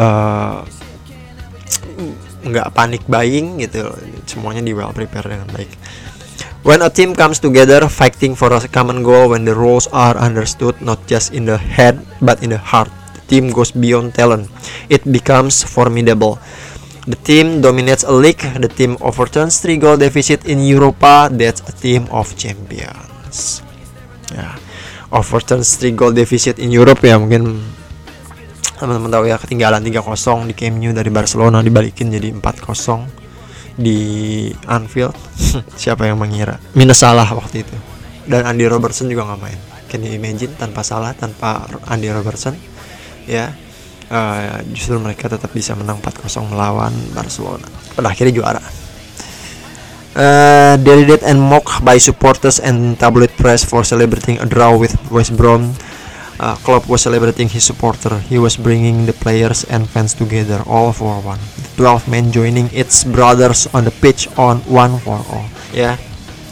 uh, 0.00 0.60
nggak 2.46 2.68
panik 2.72 3.02
buying 3.10 3.58
gitu 3.58 3.90
semuanya 4.28 4.62
di 4.62 4.72
well 4.72 4.94
prepare 4.94 5.26
dengan 5.26 5.48
baik 5.50 5.72
When 6.66 6.82
a 6.82 6.90
team 6.90 7.14
comes 7.14 7.38
together 7.38 7.86
fighting 7.86 8.34
for 8.34 8.50
a 8.50 8.58
common 8.66 9.06
goal 9.06 9.30
when 9.30 9.46
the 9.46 9.54
rules 9.54 9.86
are 9.94 10.18
understood 10.18 10.74
not 10.82 10.98
just 11.06 11.30
in 11.30 11.46
the 11.46 11.54
head 11.54 12.02
but 12.18 12.42
in 12.42 12.50
the 12.50 12.58
heart 12.58 12.90
team 13.26 13.50
goes 13.50 13.74
beyond 13.74 14.14
talent. 14.14 14.48
It 14.90 15.04
becomes 15.06 15.66
formidable. 15.66 16.38
The 17.06 17.18
team 17.18 17.62
dominates 17.62 18.02
a 18.02 18.14
league. 18.14 18.42
The 18.42 18.70
team 18.70 18.98
overturns 18.98 19.62
three 19.62 19.78
goal 19.78 19.98
deficit 19.98 20.46
in 20.46 20.62
Europa. 20.62 21.30
That's 21.30 21.62
a 21.66 21.74
team 21.74 22.10
of 22.10 22.34
champions. 22.34 23.62
Ya. 24.34 24.42
Yeah. 24.42 24.56
overturns 25.14 25.78
three 25.78 25.94
goal 25.94 26.10
deficit 26.10 26.58
in 26.58 26.74
Europe 26.74 27.02
ya 27.06 27.18
mungkin 27.20 27.62
teman-teman 28.76 29.08
tahu 29.08 29.24
ya 29.30 29.36
ketinggalan 29.40 29.80
3-0 29.80 30.50
di 30.50 30.54
Camp 30.54 30.76
Nou 30.76 30.92
dari 30.92 31.08
Barcelona 31.08 31.64
dibalikin 31.64 32.12
jadi 32.12 32.28
4-0 32.34 33.80
di 33.80 33.98
Anfield. 34.68 35.16
Siapa 35.80 36.08
yang 36.08 36.20
mengira? 36.20 36.60
Minus 36.76 37.00
salah 37.00 37.28
waktu 37.32 37.64
itu. 37.64 37.76
Dan 38.26 38.44
Andy 38.44 38.68
Robertson 38.68 39.08
juga 39.08 39.28
nggak 39.32 39.40
main. 39.40 39.60
Can 39.88 40.04
you 40.04 40.12
imagine? 40.12 40.52
Tanpa 40.58 40.84
salah 40.84 41.16
tanpa 41.16 41.64
Andy 41.88 42.10
Robertson 42.12 42.56
ya 43.26 43.52
uh, 44.10 44.62
justru 44.72 44.98
mereka 45.02 45.26
tetap 45.28 45.50
bisa 45.52 45.74
menang 45.74 45.98
4-0 46.00 46.50
melawan 46.50 46.94
Barcelona 47.12 47.66
pada 47.94 48.10
akhirnya 48.10 48.34
juara 48.34 48.62
Uh, 50.16 50.80
derided 50.80 51.20
and 51.28 51.36
mocked 51.36 51.84
by 51.84 52.00
supporters 52.00 52.56
and 52.56 52.96
tabloid 52.96 53.28
press 53.36 53.60
for 53.60 53.84
celebrating 53.84 54.40
a 54.40 54.48
draw 54.48 54.72
with 54.72 54.96
West 55.12 55.36
Brom 55.36 55.76
uh, 56.40 56.56
Klopp 56.64 56.88
was 56.88 57.02
celebrating 57.02 57.48
his 57.48 57.64
supporter. 57.64 58.18
He 58.20 58.38
was 58.38 58.56
bringing 58.56 59.06
the 59.06 59.12
players 59.12 59.64
and 59.64 59.88
fans 59.88 60.14
together, 60.14 60.62
all 60.66 60.92
for 60.92 61.20
one. 61.20 61.38
The 61.56 61.68
12 61.76 62.08
men 62.08 62.32
joining 62.32 62.68
its 62.72 63.04
brothers 63.04 63.66
on 63.74 63.84
the 63.84 63.90
pitch 63.90 64.28
on 64.38 64.58
one 64.68 64.98
for 65.00 65.20
all. 65.32 65.48
Ya, 65.72 65.80
yeah. 65.80 65.96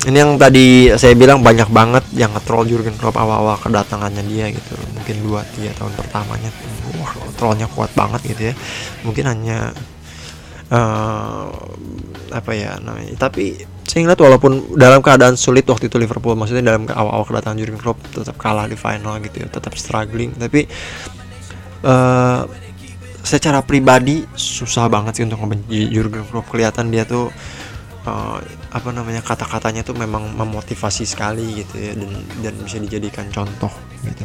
Ini 0.05 0.17
yang 0.21 0.37
tadi 0.37 0.93
saya 1.01 1.17
bilang 1.17 1.41
banyak 1.41 1.69
banget 1.73 2.05
yang 2.13 2.29
nge-troll 2.37 2.69
Jurgen 2.69 2.97
Klopp 3.01 3.17
awal-awal 3.17 3.57
kedatangannya 3.57 4.21
dia 4.29 4.53
gitu. 4.53 4.77
Mungkin 4.93 5.17
dua 5.25 5.41
tiga 5.57 5.73
tahun 5.81 5.97
pertamanya, 5.97 6.53
wah 7.01 7.13
trollnya 7.41 7.65
kuat 7.73 7.89
banget 7.97 8.21
gitu 8.29 8.43
ya. 8.53 8.55
Mungkin 9.01 9.25
hanya 9.25 9.73
uh, 10.69 11.49
apa 12.37 12.51
ya 12.53 12.77
namanya. 12.85 13.17
Tapi 13.17 13.75
saya 13.85 14.05
ngeliat 14.05 14.21
walaupun 14.21 14.53
dalam 14.75 15.01
keadaan 15.05 15.39
sulit 15.39 15.69
waktu 15.69 15.87
itu 15.87 15.97
Liverpool 16.01 16.35
maksudnya 16.35 16.75
dalam 16.75 16.89
awal-awal 16.89 17.25
kedatangan 17.29 17.57
Jurgen 17.61 17.79
Klopp 17.81 18.01
tetap 18.11 18.37
kalah 18.41 18.67
di 18.67 18.75
final 18.75 19.21
gitu 19.23 19.45
ya 19.45 19.47
tetap 19.47 19.77
struggling 19.79 20.35
tapi 20.35 20.67
uh, 21.85 22.43
secara 23.23 23.63
pribadi 23.63 24.25
susah 24.35 24.91
banget 24.91 25.21
sih 25.21 25.25
untuk 25.25 25.41
membenci 25.47 25.89
Jurgen 25.95 26.27
Klopp 26.27 26.51
kelihatan 26.51 26.91
dia 26.91 27.07
tuh 27.07 27.29
uh, 28.07 28.39
apa 28.73 28.89
namanya 28.93 29.21
kata-katanya 29.25 29.83
tuh 29.85 29.97
memang 29.97 30.33
memotivasi 30.37 31.05
sekali 31.05 31.65
gitu 31.65 31.75
ya 31.81 31.93
dan 31.97 32.11
dan 32.41 32.55
bisa 32.63 32.79
dijadikan 32.81 33.27
contoh 33.33 33.73
gitu 34.05 34.25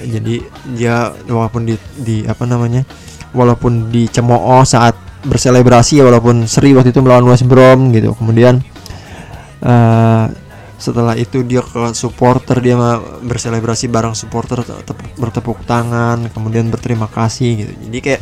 jadi 0.00 0.34
dia 0.76 1.12
walaupun 1.28 1.68
di, 1.68 1.74
di 2.00 2.16
apa 2.24 2.48
namanya 2.48 2.86
walaupun 3.36 3.92
dicemooh 3.92 4.64
saat 4.64 4.96
berselebrasi 5.20 6.00
ya 6.00 6.04
walaupun 6.08 6.48
seri 6.48 6.72
waktu 6.72 6.96
itu 6.96 7.04
melawan 7.04 7.28
West 7.28 7.44
Brom 7.44 7.92
gitu 7.92 8.16
kemudian 8.16 8.64
uh, 9.60 10.32
setelah 10.80 11.12
itu 11.12 11.44
dia 11.44 11.60
ke 11.60 11.92
supporter 11.92 12.56
dia 12.64 12.72
berselebrasi 13.20 13.92
bareng 13.92 14.16
supporter 14.16 14.64
bertepuk 15.20 15.60
tangan 15.68 16.32
kemudian 16.32 16.72
berterima 16.72 17.04
kasih 17.04 17.68
gitu. 17.68 17.72
Jadi 17.84 17.98
kayak 18.00 18.20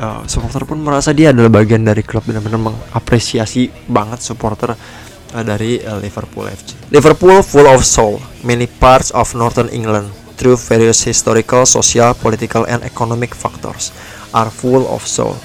uh, 0.00 0.24
supporter 0.24 0.64
pun 0.64 0.80
merasa 0.80 1.12
dia 1.12 1.30
adalah 1.36 1.52
bagian 1.52 1.84
dari 1.84 2.00
klub 2.00 2.24
benar-benar 2.24 2.72
mengapresiasi 2.72 3.68
banget 3.86 4.24
supporter 4.24 4.72
uh, 4.72 5.42
dari 5.44 5.78
uh, 5.84 6.00
Liverpool 6.00 6.48
FC 6.48 6.88
Liverpool 6.88 7.44
full 7.44 7.68
of 7.68 7.84
soul 7.84 8.16
many 8.42 8.64
parts 8.64 9.12
of 9.12 9.28
northern 9.36 9.68
England 9.70 10.08
through 10.40 10.56
various 10.56 11.04
historical 11.04 11.68
social 11.68 12.16
political 12.16 12.64
and 12.64 12.80
economic 12.82 13.36
factors 13.36 13.92
are 14.32 14.48
full 14.48 14.88
of 14.88 15.04
soul 15.04 15.36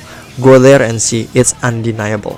Go 0.42 0.60
there 0.60 0.84
and 0.84 1.00
see, 1.00 1.32
it's 1.32 1.56
undeniable. 1.64 2.36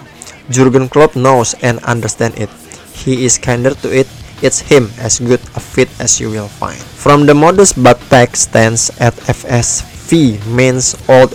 Jurgen 0.53 0.85
Klopp 0.85 1.17
knows 1.17 1.57
and 1.65 1.81
understands 1.81 2.37
it. 2.37 2.49
He 2.93 3.25
is 3.25 3.41
kinder 3.41 3.73
to 3.81 3.89
it. 3.89 4.05
It's 4.45 4.61
him 4.61 4.93
as 5.01 5.17
good 5.17 5.41
a 5.57 5.61
fit 5.61 5.89
as 5.97 6.21
you 6.21 6.29
will 6.29 6.45
find. 6.45 6.77
From 6.77 7.25
the 7.25 7.33
modest 7.33 7.81
but 7.81 7.97
packed 8.13 8.37
stands 8.37 8.93
at 9.01 9.17
FSV 9.25 10.45
Mainz 10.45 10.93
Old 11.09 11.33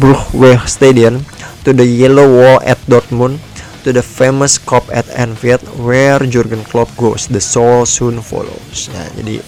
Bruchweg 0.00 0.64
Stadium 0.64 1.20
to 1.62 1.76
the 1.76 1.84
yellow 1.84 2.24
wall 2.24 2.58
at 2.64 2.80
Dortmund 2.88 3.36
to 3.84 3.92
the 3.92 4.00
famous 4.00 4.56
Kop 4.56 4.88
at 4.88 5.04
Anfield 5.12 5.60
where 5.76 6.16
Jurgen 6.24 6.64
Klopp 6.64 6.88
goes, 6.96 7.28
the 7.28 7.40
soul 7.40 7.84
soon 7.84 8.24
follows. 8.24 8.88
Ya, 8.88 9.04
jadi 9.20 9.44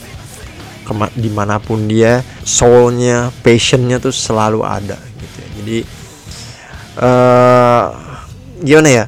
di 1.17 1.31
mana 1.33 1.57
pun 1.57 1.89
dia, 1.89 2.21
soulnya, 2.45 3.33
passionnya 3.41 3.97
tuh 3.97 4.13
selalu 4.13 4.61
ada 4.61 5.01
gitu. 5.01 5.37
Ya. 5.41 5.49
Jadi 5.57 5.79
uh, 7.01 7.87
gimana 8.61 8.89
ya 8.93 9.05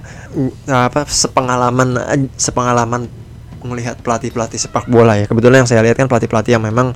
apa 0.66 1.06
sepengalaman 1.06 1.94
sepengalaman 2.34 3.06
melihat 3.64 3.96
pelatih-pelatih 4.02 4.60
sepak 4.60 4.90
bola 4.90 5.16
ya 5.16 5.24
kebetulan 5.24 5.64
yang 5.64 5.70
saya 5.70 5.80
lihat 5.80 5.96
kan 5.96 6.10
pelatih-pelatih 6.10 6.58
yang 6.58 6.64
memang 6.64 6.92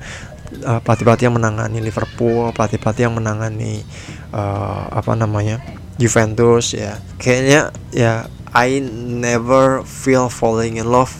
uh, 0.64 0.80
pelatih-pelatih 0.82 1.28
yang 1.28 1.36
menangani 1.36 1.78
Liverpool 1.80 2.50
pelatih-pelatih 2.52 3.08
yang 3.08 3.16
menangani 3.16 3.84
uh, 4.32 4.88
apa 4.92 5.12
namanya 5.14 5.60
Juventus 5.98 6.72
ya. 6.72 6.96
Kayaknya 7.18 7.74
ya 7.90 8.12
I 8.54 8.80
never 8.82 9.84
feel 9.84 10.32
falling 10.32 10.80
in 10.80 10.88
love 10.88 11.12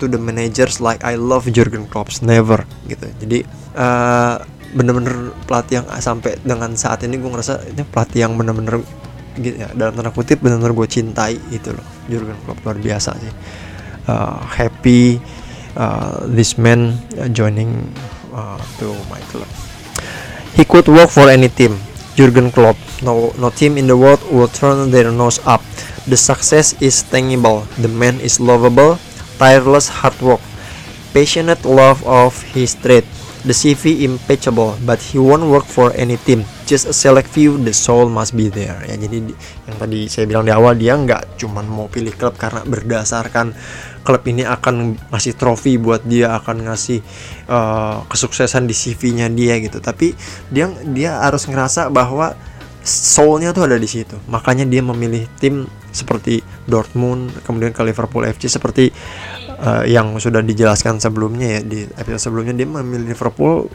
to 0.00 0.08
the 0.08 0.20
managers 0.20 0.80
like 0.80 1.04
I 1.04 1.16
love 1.16 1.48
Jurgen 1.48 1.88
Klopp 1.88 2.12
never 2.24 2.64
gitu. 2.88 3.06
Jadi 3.20 3.38
uh, 3.76 4.40
bener-bener 4.70 5.34
pelatih 5.50 5.82
yang 5.82 5.86
sampai 5.98 6.38
dengan 6.46 6.72
saat 6.78 7.02
ini 7.02 7.18
gue 7.18 7.30
ngerasa 7.30 7.74
ini 7.74 7.82
pelatih 7.84 8.28
yang 8.28 8.38
bener-bener 8.38 8.80
gitu 9.40 9.56
ya 9.62 9.70
dalam 9.74 9.94
tanda 9.94 10.10
kutip 10.10 10.42
benar-benar 10.42 10.74
gue 10.74 10.88
cintai 10.90 11.38
itu 11.54 11.70
loh 11.70 11.86
Jurgen 12.10 12.36
Klopp. 12.44 12.62
Luar 12.66 12.78
biasa 12.78 13.10
sih. 13.18 13.34
Uh, 14.10 14.42
happy 14.42 15.22
uh, 15.78 16.26
this 16.26 16.58
man 16.58 16.98
joining 17.30 17.86
uh, 18.32 18.58
to 18.78 18.92
my 19.10 19.20
club 19.32 19.48
he 20.54 20.64
could 20.64 20.88
work 20.88 21.10
for 21.10 21.30
any 21.30 21.48
team. 21.48 21.78
Jurgen 22.18 22.50
Klopp. 22.50 22.76
No 23.00 23.32
no 23.38 23.50
team 23.50 23.78
in 23.78 23.86
the 23.86 23.96
world 23.96 24.20
will 24.28 24.50
turn 24.50 24.90
their 24.90 25.08
nose 25.08 25.40
up. 25.46 25.62
The 26.04 26.18
success 26.18 26.74
is 26.82 27.00
tangible. 27.06 27.64
The 27.78 27.88
man 27.88 28.18
is 28.20 28.42
lovable. 28.42 28.98
Tireless 29.38 29.88
hard 29.88 30.18
work. 30.20 30.42
Passionate 31.14 31.62
love 31.64 32.02
of 32.04 32.36
his 32.52 32.76
trade. 32.76 33.06
The 33.40 33.56
CV 33.56 34.04
impeccable 34.04 34.76
but 34.84 35.00
he 35.00 35.16
won't 35.16 35.48
work 35.48 35.64
for 35.64 35.96
any 35.96 36.20
team. 36.20 36.44
Just 36.68 36.84
a 36.84 36.92
select 36.92 37.32
few 37.32 37.56
the 37.56 37.72
soul 37.72 38.12
must 38.12 38.36
be 38.36 38.52
there. 38.52 38.84
Ya 38.84 39.00
jadi 39.00 39.32
yang 39.64 39.76
tadi 39.80 40.12
saya 40.12 40.28
bilang 40.28 40.44
di 40.44 40.52
awal 40.52 40.76
dia 40.76 40.92
nggak 40.92 41.40
cuman 41.40 41.64
mau 41.64 41.88
pilih 41.88 42.12
klub 42.12 42.36
karena 42.36 42.60
berdasarkan 42.68 43.56
klub 44.00 44.22
ini 44.28 44.42
akan 44.44 44.96
ngasih 45.12 45.34
trofi 45.36 45.76
buat 45.76 46.04
dia 46.04 46.36
akan 46.36 46.70
ngasih 46.70 47.00
uh, 47.48 48.04
kesuksesan 48.08 48.64
di 48.64 48.74
CV-nya 48.74 49.28
dia 49.32 49.60
gitu 49.60 49.78
tapi 49.78 50.16
dia 50.48 50.70
dia 50.90 51.20
harus 51.20 51.44
ngerasa 51.46 51.92
bahwa 51.92 52.32
soulnya 52.80 53.52
tuh 53.52 53.68
ada 53.68 53.76
di 53.76 53.84
situ 53.84 54.16
makanya 54.26 54.64
dia 54.64 54.80
memilih 54.80 55.28
tim 55.36 55.68
seperti 55.92 56.40
Dortmund 56.64 57.28
kemudian 57.44 57.76
ke 57.76 57.82
Liverpool 57.84 58.24
FC 58.24 58.48
seperti 58.48 58.88
uh, 59.60 59.84
yang 59.84 60.16
sudah 60.16 60.40
dijelaskan 60.40 60.96
sebelumnya 60.96 61.58
ya 61.58 61.60
di 61.60 61.84
episode 61.98 62.30
sebelumnya 62.30 62.54
dia 62.56 62.68
memilih 62.68 63.12
Liverpool 63.12 63.68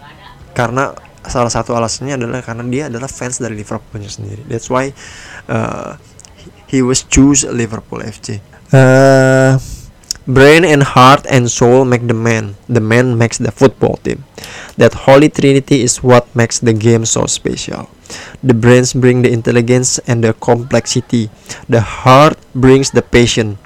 karena 0.56 0.96
salah 1.28 1.50
satu 1.50 1.74
alasannya 1.74 2.16
adalah 2.16 2.40
karena 2.46 2.64
dia 2.66 2.84
adalah 2.88 3.10
fans 3.10 3.42
dari 3.42 3.58
Liverpoolnya 3.58 4.10
sendiri. 4.10 4.46
That's 4.46 4.70
why 4.70 4.94
uh, 5.50 5.98
he 6.70 6.86
was 6.86 7.04
choose 7.06 7.44
Liverpool 7.50 8.02
FC. 8.06 8.40
Uh, 8.70 9.58
brain 10.28 10.66
and 10.66 10.84
heart 10.84 11.26
and 11.30 11.50
soul 11.50 11.86
make 11.86 12.08
the 12.08 12.14
man. 12.14 12.56
The 12.68 12.82
man 12.82 13.18
makes 13.18 13.38
the 13.38 13.52
football 13.52 13.98
team. 14.04 14.26
That 14.78 15.06
holy 15.06 15.30
trinity 15.30 15.82
is 15.82 16.04
what 16.04 16.28
makes 16.36 16.60
the 16.60 16.74
game 16.74 17.06
so 17.06 17.26
special. 17.26 17.90
The 18.44 18.54
brains 18.54 18.94
bring 18.94 19.22
the 19.22 19.32
intelligence 19.32 19.98
and 20.06 20.24
the 20.24 20.34
complexity. 20.34 21.30
The 21.70 21.82
heart 21.82 22.38
brings 22.54 22.92
the 22.92 23.02
passion, 23.02 23.58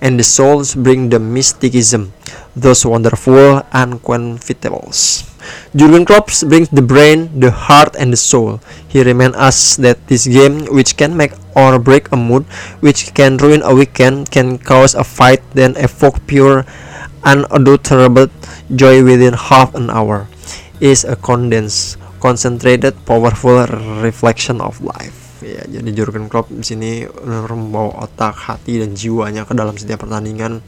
and 0.00 0.18
the 0.18 0.24
souls 0.24 0.74
bring 0.74 1.08
the 1.08 1.20
mysticism. 1.20 2.12
Those 2.56 2.84
wonderful 2.84 3.62
unquantifiables. 3.72 5.28
Jurgen 5.74 6.04
Klopp 6.04 6.28
brings 6.46 6.68
the 6.68 6.82
brain, 6.82 7.40
the 7.40 7.50
heart, 7.50 7.96
and 7.98 8.12
the 8.12 8.16
soul. 8.16 8.60
He 8.88 9.02
reminds 9.02 9.36
us 9.36 9.76
that 9.76 10.06
this 10.08 10.26
game, 10.26 10.66
which 10.66 10.96
can 10.96 11.16
make 11.16 11.32
or 11.56 11.78
break 11.78 12.12
a 12.12 12.16
mood, 12.16 12.44
which 12.80 13.14
can 13.14 13.36
ruin 13.36 13.62
a 13.62 13.74
weekend, 13.74 14.30
can 14.30 14.58
cause 14.58 14.94
a 14.94 15.04
fight, 15.04 15.42
then 15.54 15.76
evoke 15.76 16.26
pure, 16.26 16.64
unadulterated 17.24 18.30
joy 18.74 19.02
within 19.04 19.34
half 19.34 19.74
an 19.74 19.90
hour, 19.90 20.28
is 20.80 21.04
a 21.04 21.16
condensed, 21.16 21.98
concentrated, 22.20 22.94
powerful 23.04 23.66
reflection 24.02 24.60
of 24.60 24.80
life. 24.80 25.19
Ya 25.42 25.62
jadi 25.66 25.90
Jurgen 25.96 26.28
Klopp 26.28 26.52
di 26.52 26.64
sini 26.64 26.90
membawa 27.24 28.04
otak 28.06 28.36
hati 28.36 28.80
dan 28.80 28.92
jiwanya 28.92 29.44
ke 29.44 29.52
dalam 29.56 29.74
setiap 29.74 30.04
pertandingan. 30.06 30.60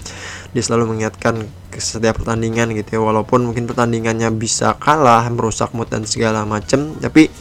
Dia 0.53 0.63
selalu 0.63 0.97
mengingatkan 0.97 1.45
ke 1.73 1.81
setiap 1.81 2.21
pertandingan 2.21 2.77
gitu 2.77 2.97
ya 2.97 3.01
walaupun 3.01 3.49
mungkin 3.49 3.65
pertandingannya 3.65 4.29
bisa 4.37 4.77
kalah 4.77 5.25
merusak 5.33 5.73
mood 5.73 5.89
dan 5.89 6.05
segala 6.05 6.45
macam 6.45 6.93
tapi 7.01 7.33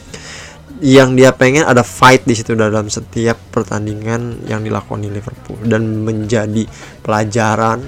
yang 0.82 1.14
dia 1.14 1.30
pengen 1.36 1.62
ada 1.68 1.86
fight 1.86 2.26
di 2.26 2.34
situ 2.34 2.58
dalam 2.58 2.90
setiap 2.90 3.38
pertandingan 3.54 4.48
yang 4.50 4.66
dilakukan 4.66 5.06
di 5.06 5.14
Liverpool 5.14 5.62
dan 5.68 6.02
menjadi 6.02 6.66
pelajaran 7.06 7.86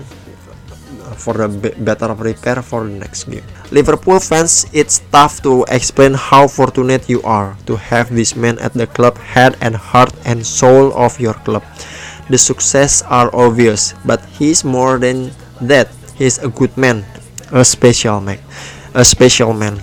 for 1.15 1.33
the 1.33 1.47
better 1.81 2.13
prepare 2.13 2.61
for 2.61 2.85
the 2.85 2.93
next 2.93 3.25
game. 3.25 3.45
Liverpool 3.71 4.19
fans, 4.19 4.65
it's 4.73 5.01
tough 5.11 5.41
to 5.41 5.65
explain 5.69 6.13
how 6.13 6.47
fortunate 6.47 7.09
you 7.09 7.21
are 7.23 7.57
to 7.65 7.75
have 7.77 8.13
this 8.13 8.35
man 8.35 8.59
at 8.59 8.73
the 8.73 8.85
club, 8.85 9.17
head 9.17 9.57
and 9.61 9.75
heart 9.75 10.13
and 10.25 10.45
soul 10.45 10.93
of 10.93 11.19
your 11.19 11.33
club. 11.47 11.63
The 12.29 12.37
success 12.37 13.03
are 13.11 13.33
obvious, 13.35 13.93
but 14.05 14.23
he's 14.39 14.63
more 14.63 14.97
than 14.97 15.31
that. 15.59 15.91
He's 16.15 16.39
a 16.39 16.47
good 16.47 16.77
man, 16.77 17.03
a 17.51 17.65
special 17.65 18.21
man, 18.21 18.39
a 18.93 19.03
special 19.03 19.51
man. 19.51 19.81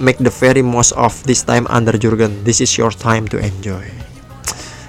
Make 0.00 0.18
the 0.18 0.30
very 0.30 0.62
most 0.62 0.92
of 0.94 1.14
this 1.26 1.42
time 1.42 1.66
under 1.70 1.94
Jurgen. 1.98 2.42
This 2.42 2.60
is 2.62 2.70
your 2.78 2.90
time 2.94 3.26
to 3.34 3.38
enjoy. 3.38 3.86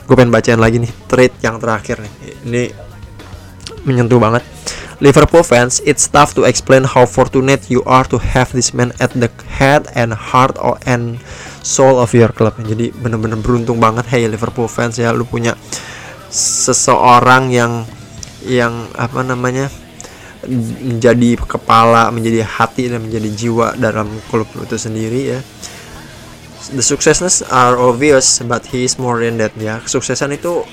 Gue 0.10 0.18
pengen 0.18 0.34
bacain 0.34 0.58
lagi 0.58 0.82
nih 0.82 0.90
trade 1.06 1.38
yang 1.46 1.62
terakhir 1.62 2.02
nih. 2.02 2.14
Ini 2.50 2.64
menyentuh 3.86 4.18
banget 4.18 4.42
Liverpool 5.00 5.48
fans, 5.48 5.80
it's 5.88 6.12
tough 6.12 6.36
to 6.36 6.44
explain 6.44 6.84
how 6.84 7.08
fortunate 7.08 7.72
you 7.72 7.80
are 7.88 8.04
to 8.04 8.20
have 8.20 8.52
this 8.52 8.76
man 8.76 8.92
at 9.00 9.16
the 9.16 9.32
head 9.48 9.88
and 9.96 10.12
heart 10.12 10.60
and 10.84 11.24
soul 11.64 12.04
of 12.04 12.12
your 12.12 12.28
club. 12.36 12.60
Jadi 12.60 12.92
bener-bener 12.92 13.40
beruntung 13.40 13.80
banget, 13.80 14.12
hey 14.12 14.28
Liverpool 14.28 14.68
fans 14.68 15.00
ya, 15.00 15.16
lu 15.16 15.24
punya 15.24 15.56
seseorang 16.28 17.48
yang 17.48 17.88
yang 18.44 18.92
apa 19.00 19.24
namanya 19.24 19.72
menjadi 20.44 21.48
kepala, 21.48 22.12
menjadi 22.12 22.44
hati 22.44 22.92
dan 22.92 23.08
menjadi 23.08 23.32
jiwa 23.32 23.80
dalam 23.80 24.12
klub 24.28 24.52
itu 24.60 24.76
sendiri 24.76 25.22
ya. 25.32 25.40
The 26.76 26.84
successes 26.84 27.40
are 27.48 27.80
obvious, 27.80 28.44
but 28.44 28.68
he 28.68 28.84
is 28.84 29.00
more 29.00 29.24
than 29.24 29.40
that 29.40 29.56
ya. 29.56 29.80
Kesuksesan 29.80 30.36
itu 30.36 30.68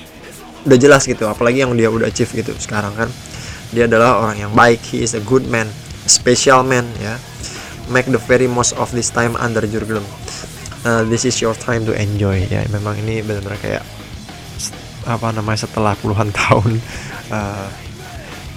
udah 0.67 0.75
jelas 0.75 1.07
gitu, 1.07 1.31
apalagi 1.31 1.63
yang 1.63 1.71
dia 1.79 1.87
udah 1.87 2.11
achieve 2.11 2.43
gitu 2.43 2.51
sekarang 2.59 2.91
kan 2.91 3.07
dia 3.71 3.89
adalah 3.89 4.23
orang 4.23 4.37
yang 4.47 4.53
baik. 4.55 4.79
He 4.83 5.03
is 5.03 5.17
a 5.17 5.23
good 5.23 5.47
man 5.47 5.67
special 6.07 6.63
man 6.63 6.87
ya. 7.01 7.19
Make 7.87 8.11
the 8.11 8.19
very 8.19 8.51
most 8.51 8.75
of 8.75 8.91
this 8.91 9.11
time 9.11 9.39
under 9.39 9.63
Jurgen 9.63 10.03
uh, 10.87 11.03
this 11.07 11.27
is 11.27 11.35
your 11.43 11.55
time 11.55 11.83
to 11.87 11.93
enjoy 11.95 12.47
ya. 12.47 12.63
Memang 12.71 12.99
ini 13.03 13.19
benar-benar 13.19 13.59
kayak 13.59 13.83
apa 15.07 15.31
namanya 15.31 15.67
setelah 15.67 15.95
puluhan 15.99 16.31
tahun 16.39 16.79
uh, 17.31 17.67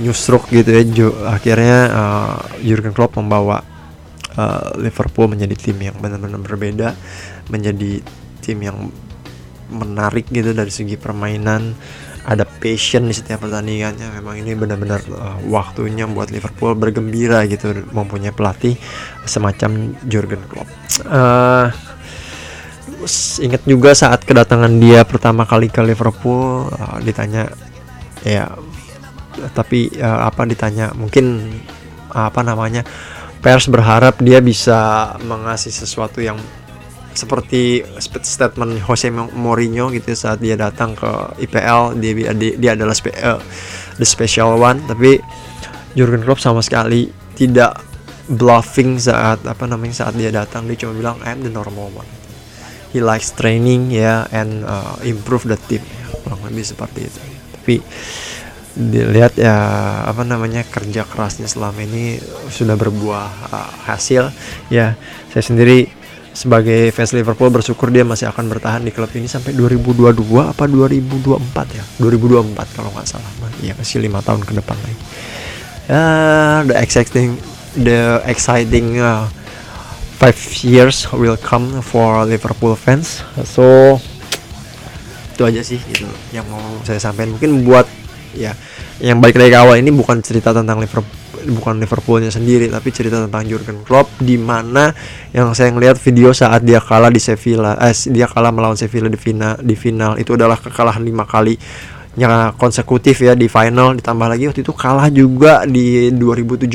new 0.03 0.15
gitu 0.15 0.71
ya. 0.71 0.83
Ju, 0.87 1.07
akhirnya 1.27 1.79
uh, 1.91 2.37
Jurgen 2.63 2.95
Klopp 2.95 3.19
membawa 3.19 3.63
uh, 4.39 4.75
Liverpool 4.79 5.31
menjadi 5.31 5.55
tim 5.59 5.79
yang 5.83 5.97
benar-benar 5.99 6.41
berbeda 6.41 6.89
menjadi 7.51 8.03
tim 8.41 8.59
yang 8.63 8.91
menarik 9.71 10.27
gitu 10.31 10.51
dari 10.51 10.71
segi 10.71 10.99
permainan 10.99 11.75
ada 12.27 12.45
passion 12.45 13.09
di 13.09 13.15
setiap 13.17 13.45
pertandingannya. 13.45 14.21
Memang 14.21 14.37
ini 14.41 14.53
benar-benar 14.53 15.01
uh, 15.09 15.39
waktunya 15.49 16.05
buat 16.05 16.29
Liverpool 16.29 16.77
bergembira 16.77 17.45
gitu 17.49 17.73
mempunyai 17.91 18.35
pelatih 18.35 18.77
semacam 19.25 19.97
Jurgen 20.05 20.43
Klopp. 20.49 20.69
Uh, 21.09 21.73
ingat 23.41 23.65
juga 23.65 23.97
saat 23.97 24.25
kedatangan 24.29 24.73
dia 24.77 25.05
pertama 25.09 25.49
kali 25.49 25.73
ke 25.73 25.81
Liverpool 25.81 26.69
uh, 26.69 27.01
ditanya 27.01 27.49
ya 28.21 28.53
tapi 29.57 29.89
uh, 29.97 30.29
apa 30.29 30.45
ditanya 30.45 30.93
mungkin 30.93 31.49
uh, 32.13 32.29
apa 32.29 32.45
namanya 32.45 32.85
pers 33.41 33.73
berharap 33.73 34.21
dia 34.21 34.45
bisa 34.45 35.13
mengasih 35.25 35.73
sesuatu 35.73 36.21
yang 36.21 36.37
seperti 37.11 37.83
statement 38.23 38.79
Jose 38.87 39.11
Mourinho 39.11 39.91
gitu 39.91 40.15
saat 40.15 40.39
dia 40.39 40.55
datang 40.55 40.95
ke 40.95 41.11
IPL 41.43 41.99
dia 41.99 42.13
dia, 42.35 42.53
dia 42.55 42.71
adalah 42.79 42.95
spe, 42.95 43.11
uh, 43.19 43.43
the 43.99 44.07
special 44.07 44.57
one. 44.57 44.79
Tapi 44.87 45.19
Jurgen 45.99 46.23
Klopp 46.23 46.39
sama 46.39 46.63
sekali 46.63 47.11
tidak 47.35 47.83
bluffing 48.31 49.03
saat 49.03 49.43
apa 49.43 49.67
namanya 49.67 50.07
saat 50.07 50.15
dia 50.15 50.31
datang. 50.31 50.71
Dia 50.71 50.87
cuma 50.87 50.95
bilang 50.95 51.17
I'm 51.27 51.43
the 51.43 51.51
normal 51.51 51.91
one. 51.91 52.11
He 52.91 52.99
likes 53.03 53.35
training 53.35 53.91
ya 53.95 54.27
yeah, 54.27 54.35
and 54.35 54.67
uh, 54.67 54.99
improve 55.07 55.47
the 55.47 55.59
team 55.71 55.83
ya, 55.83 56.07
kurang 56.27 56.43
lebih 56.47 56.67
seperti 56.67 57.07
itu. 57.07 57.21
Tapi 57.59 57.75
dilihat 58.71 59.35
ya 59.35 59.55
apa 60.07 60.23
namanya 60.23 60.63
kerja 60.63 61.03
kerasnya 61.03 61.51
selama 61.51 61.83
ini 61.83 62.23
sudah 62.51 62.79
berbuah 62.79 63.29
uh, 63.51 63.73
hasil 63.91 64.31
ya. 64.71 64.95
Saya 65.31 65.43
sendiri 65.43 66.00
sebagai 66.31 66.95
fans 66.95 67.13
Liverpool 67.13 67.51
bersyukur 67.51 67.91
dia 67.91 68.07
masih 68.07 68.31
akan 68.31 68.47
bertahan 68.47 68.83
di 68.87 68.95
klub 68.95 69.11
ini 69.13 69.27
sampai 69.27 69.53
2022 69.53 70.15
apa 70.41 70.65
2024 70.65 71.77
ya? 71.77 71.85
2024 71.99 72.77
kalau 72.77 72.91
nggak 72.95 73.07
salah. 73.07 73.31
Ya 73.61 73.77
masih 73.77 74.01
lima 74.01 74.25
tahun 74.25 74.41
ke 74.47 74.53
depan 74.57 74.77
lagi. 74.79 74.99
Uh, 75.91 76.59
the 76.71 76.75
exciting 76.79 77.35
the 77.75 78.23
exciting 78.25 79.03
uh, 79.03 79.27
five 80.17 80.39
years 80.63 81.11
will 81.11 81.37
come 81.37 81.83
for 81.83 82.25
Liverpool 82.25 82.79
fans. 82.79 83.27
So 83.45 83.99
itu 85.35 85.43
aja 85.45 85.61
sih 85.65 85.81
gitu 85.93 86.09
yang 86.33 86.47
mau 86.49 86.63
saya 86.87 87.03
sampaikan. 87.03 87.37
Mungkin 87.37 87.67
buat 87.67 87.85
ya 88.33 88.55
yang 89.03 89.19
balik 89.19 89.37
lagi 89.41 89.53
ke 89.53 89.59
awal 89.59 89.77
ini 89.77 89.91
bukan 89.91 90.23
cerita 90.23 90.55
tentang 90.57 90.79
Liverpool 90.79 91.20
bukan 91.49 91.81
Liverpoolnya 91.81 92.29
sendiri 92.29 92.69
tapi 92.69 92.93
cerita 92.93 93.23
tentang 93.23 93.45
Jurgen 93.47 93.81
Klopp 93.87 94.21
di 94.21 94.37
mana 94.37 94.93
yang 95.33 95.53
saya 95.57 95.73
ngelihat 95.73 95.97
video 96.01 96.35
saat 96.35 96.67
dia 96.67 96.83
kalah 96.83 97.09
di 97.09 97.23
Sevilla 97.23 97.79
eh 97.81 97.95
dia 98.11 98.27
kalah 98.29 98.53
melawan 98.53 98.77
Sevilla 98.77 99.09
di 99.09 99.17
final 99.17 99.57
di 99.61 99.77
final 99.79 100.21
itu 100.21 100.37
adalah 100.37 100.61
kekalahan 100.61 101.01
lima 101.01 101.25
kali 101.25 101.57
yang 102.19 102.51
konsekutif 102.59 103.23
ya 103.23 103.39
di 103.39 103.47
final 103.47 103.95
ditambah 103.95 104.27
lagi 104.27 104.51
waktu 104.51 104.67
itu 104.67 104.75
kalah 104.75 105.07
juga 105.15 105.63
di 105.63 106.11
2017 106.11 106.67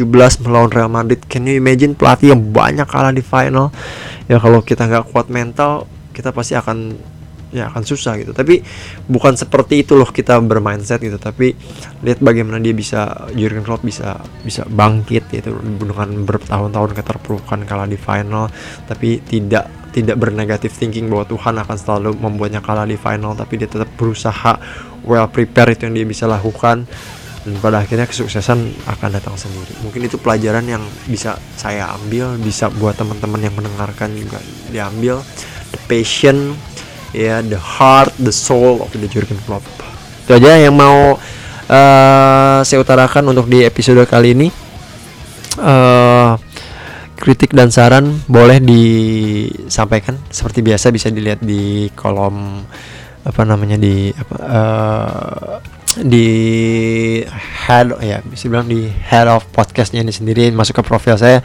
melawan 0.48 0.72
Real 0.72 0.88
Madrid. 0.88 1.20
Can 1.28 1.44
you 1.44 1.60
imagine 1.60 1.92
pelatih 1.92 2.32
yang 2.32 2.42
banyak 2.56 2.88
kalah 2.88 3.12
di 3.12 3.20
final? 3.20 3.68
Ya 4.32 4.40
kalau 4.40 4.64
kita 4.64 4.88
nggak 4.88 5.12
kuat 5.12 5.28
mental 5.28 5.92
kita 6.16 6.32
pasti 6.32 6.56
akan 6.56 6.96
ya 7.54 7.70
akan 7.70 7.84
susah 7.86 8.18
gitu. 8.22 8.32
Tapi 8.34 8.62
bukan 9.06 9.38
seperti 9.38 9.86
itu 9.86 9.94
loh 9.94 10.10
kita 10.10 10.40
bermindset 10.42 11.02
gitu. 11.04 11.20
Tapi 11.20 11.54
lihat 12.02 12.20
bagaimana 12.22 12.58
dia 12.62 12.74
bisa 12.74 13.30
Jurgen 13.36 13.62
Klopp 13.62 13.86
bisa 13.86 14.18
bisa 14.42 14.66
bangkit 14.66 15.30
gitu 15.30 15.56
dengan 15.62 16.26
bertahun-tahun 16.26 16.92
keterpurukan 16.96 17.68
kalah 17.68 17.90
di 17.90 18.00
final. 18.00 18.50
Tapi 18.88 19.22
tidak 19.26 19.92
tidak 19.96 20.20
bernegatif 20.20 20.76
thinking 20.76 21.08
bahwa 21.08 21.24
Tuhan 21.24 21.56
akan 21.56 21.78
selalu 21.80 22.10
membuatnya 22.20 22.60
kalah 22.60 22.88
di 22.88 23.00
final. 23.00 23.38
Tapi 23.38 23.54
dia 23.62 23.70
tetap 23.70 23.88
berusaha 23.96 24.60
well 25.06 25.30
prepare 25.30 25.76
itu 25.76 25.88
yang 25.88 25.96
dia 25.96 26.08
bisa 26.08 26.26
lakukan. 26.26 26.88
Dan 27.46 27.62
pada 27.62 27.86
akhirnya 27.86 28.10
kesuksesan 28.10 28.90
akan 28.90 29.10
datang 29.22 29.38
sendiri. 29.38 29.78
Mungkin 29.86 30.02
itu 30.10 30.18
pelajaran 30.18 30.66
yang 30.66 30.82
bisa 31.06 31.38
saya 31.54 31.94
ambil 31.94 32.42
bisa 32.42 32.74
buat 32.74 32.98
teman-teman 32.98 33.38
yang 33.38 33.54
mendengarkan 33.54 34.18
juga 34.18 34.42
diambil. 34.74 35.22
The 35.70 35.80
passion 35.86 36.58
ya 37.12 37.44
the 37.46 37.60
heart 37.60 38.10
the 38.18 38.34
soul 38.34 38.82
of 38.82 38.90
the 38.96 39.10
Jurgen 39.10 39.38
Klopp. 39.46 39.62
Itu 40.26 40.38
aja 40.38 40.58
yang 40.58 40.74
mau 40.74 41.20
uh, 41.70 42.60
saya 42.66 42.80
utarakan 42.82 43.30
untuk 43.30 43.46
di 43.46 43.62
episode 43.62 44.02
kali 44.10 44.34
ini. 44.34 44.48
Uh, 45.56 46.36
kritik 47.16 47.56
dan 47.56 47.72
saran 47.72 48.22
boleh 48.26 48.60
disampaikan. 48.60 50.18
Seperti 50.34 50.66
biasa 50.66 50.90
bisa 50.90 51.14
dilihat 51.14 51.46
di 51.46 51.88
kolom 51.94 52.64
apa 53.26 53.42
namanya 53.42 53.78
di 53.82 54.14
apa 54.14 54.36
uh, 54.38 55.58
di 55.96 56.28
head 57.66 57.96
ya 58.04 58.20
bisa 58.22 58.52
bilang 58.52 58.68
di 58.68 58.86
head 58.86 59.26
of 59.32 59.48
podcastnya 59.54 60.04
ini 60.04 60.12
sendiri. 60.12 60.52
Masuk 60.52 60.82
ke 60.82 60.84
profil 60.84 61.16
saya 61.16 61.40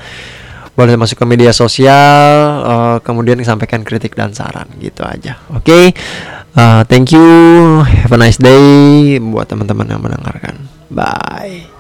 boleh 0.75 0.95
masuk 0.97 1.21
ke 1.21 1.27
media 1.27 1.53
sosial 1.53 2.65
uh, 2.65 2.97
kemudian 3.03 3.41
sampaikan 3.43 3.83
kritik 3.83 4.15
dan 4.15 4.33
saran 4.33 4.71
gitu 4.79 5.03
aja. 5.05 5.41
Oke? 5.53 5.65
Okay? 5.65 5.85
uh, 6.57 6.83
thank 6.87 7.13
you. 7.13 7.27
Have 7.85 8.15
a 8.15 8.19
nice 8.19 8.39
day 8.39 9.19
buat 9.19 9.51
teman-teman 9.51 9.87
yang 9.91 10.03
mendengarkan. 10.03 10.71
Bye 10.91 11.80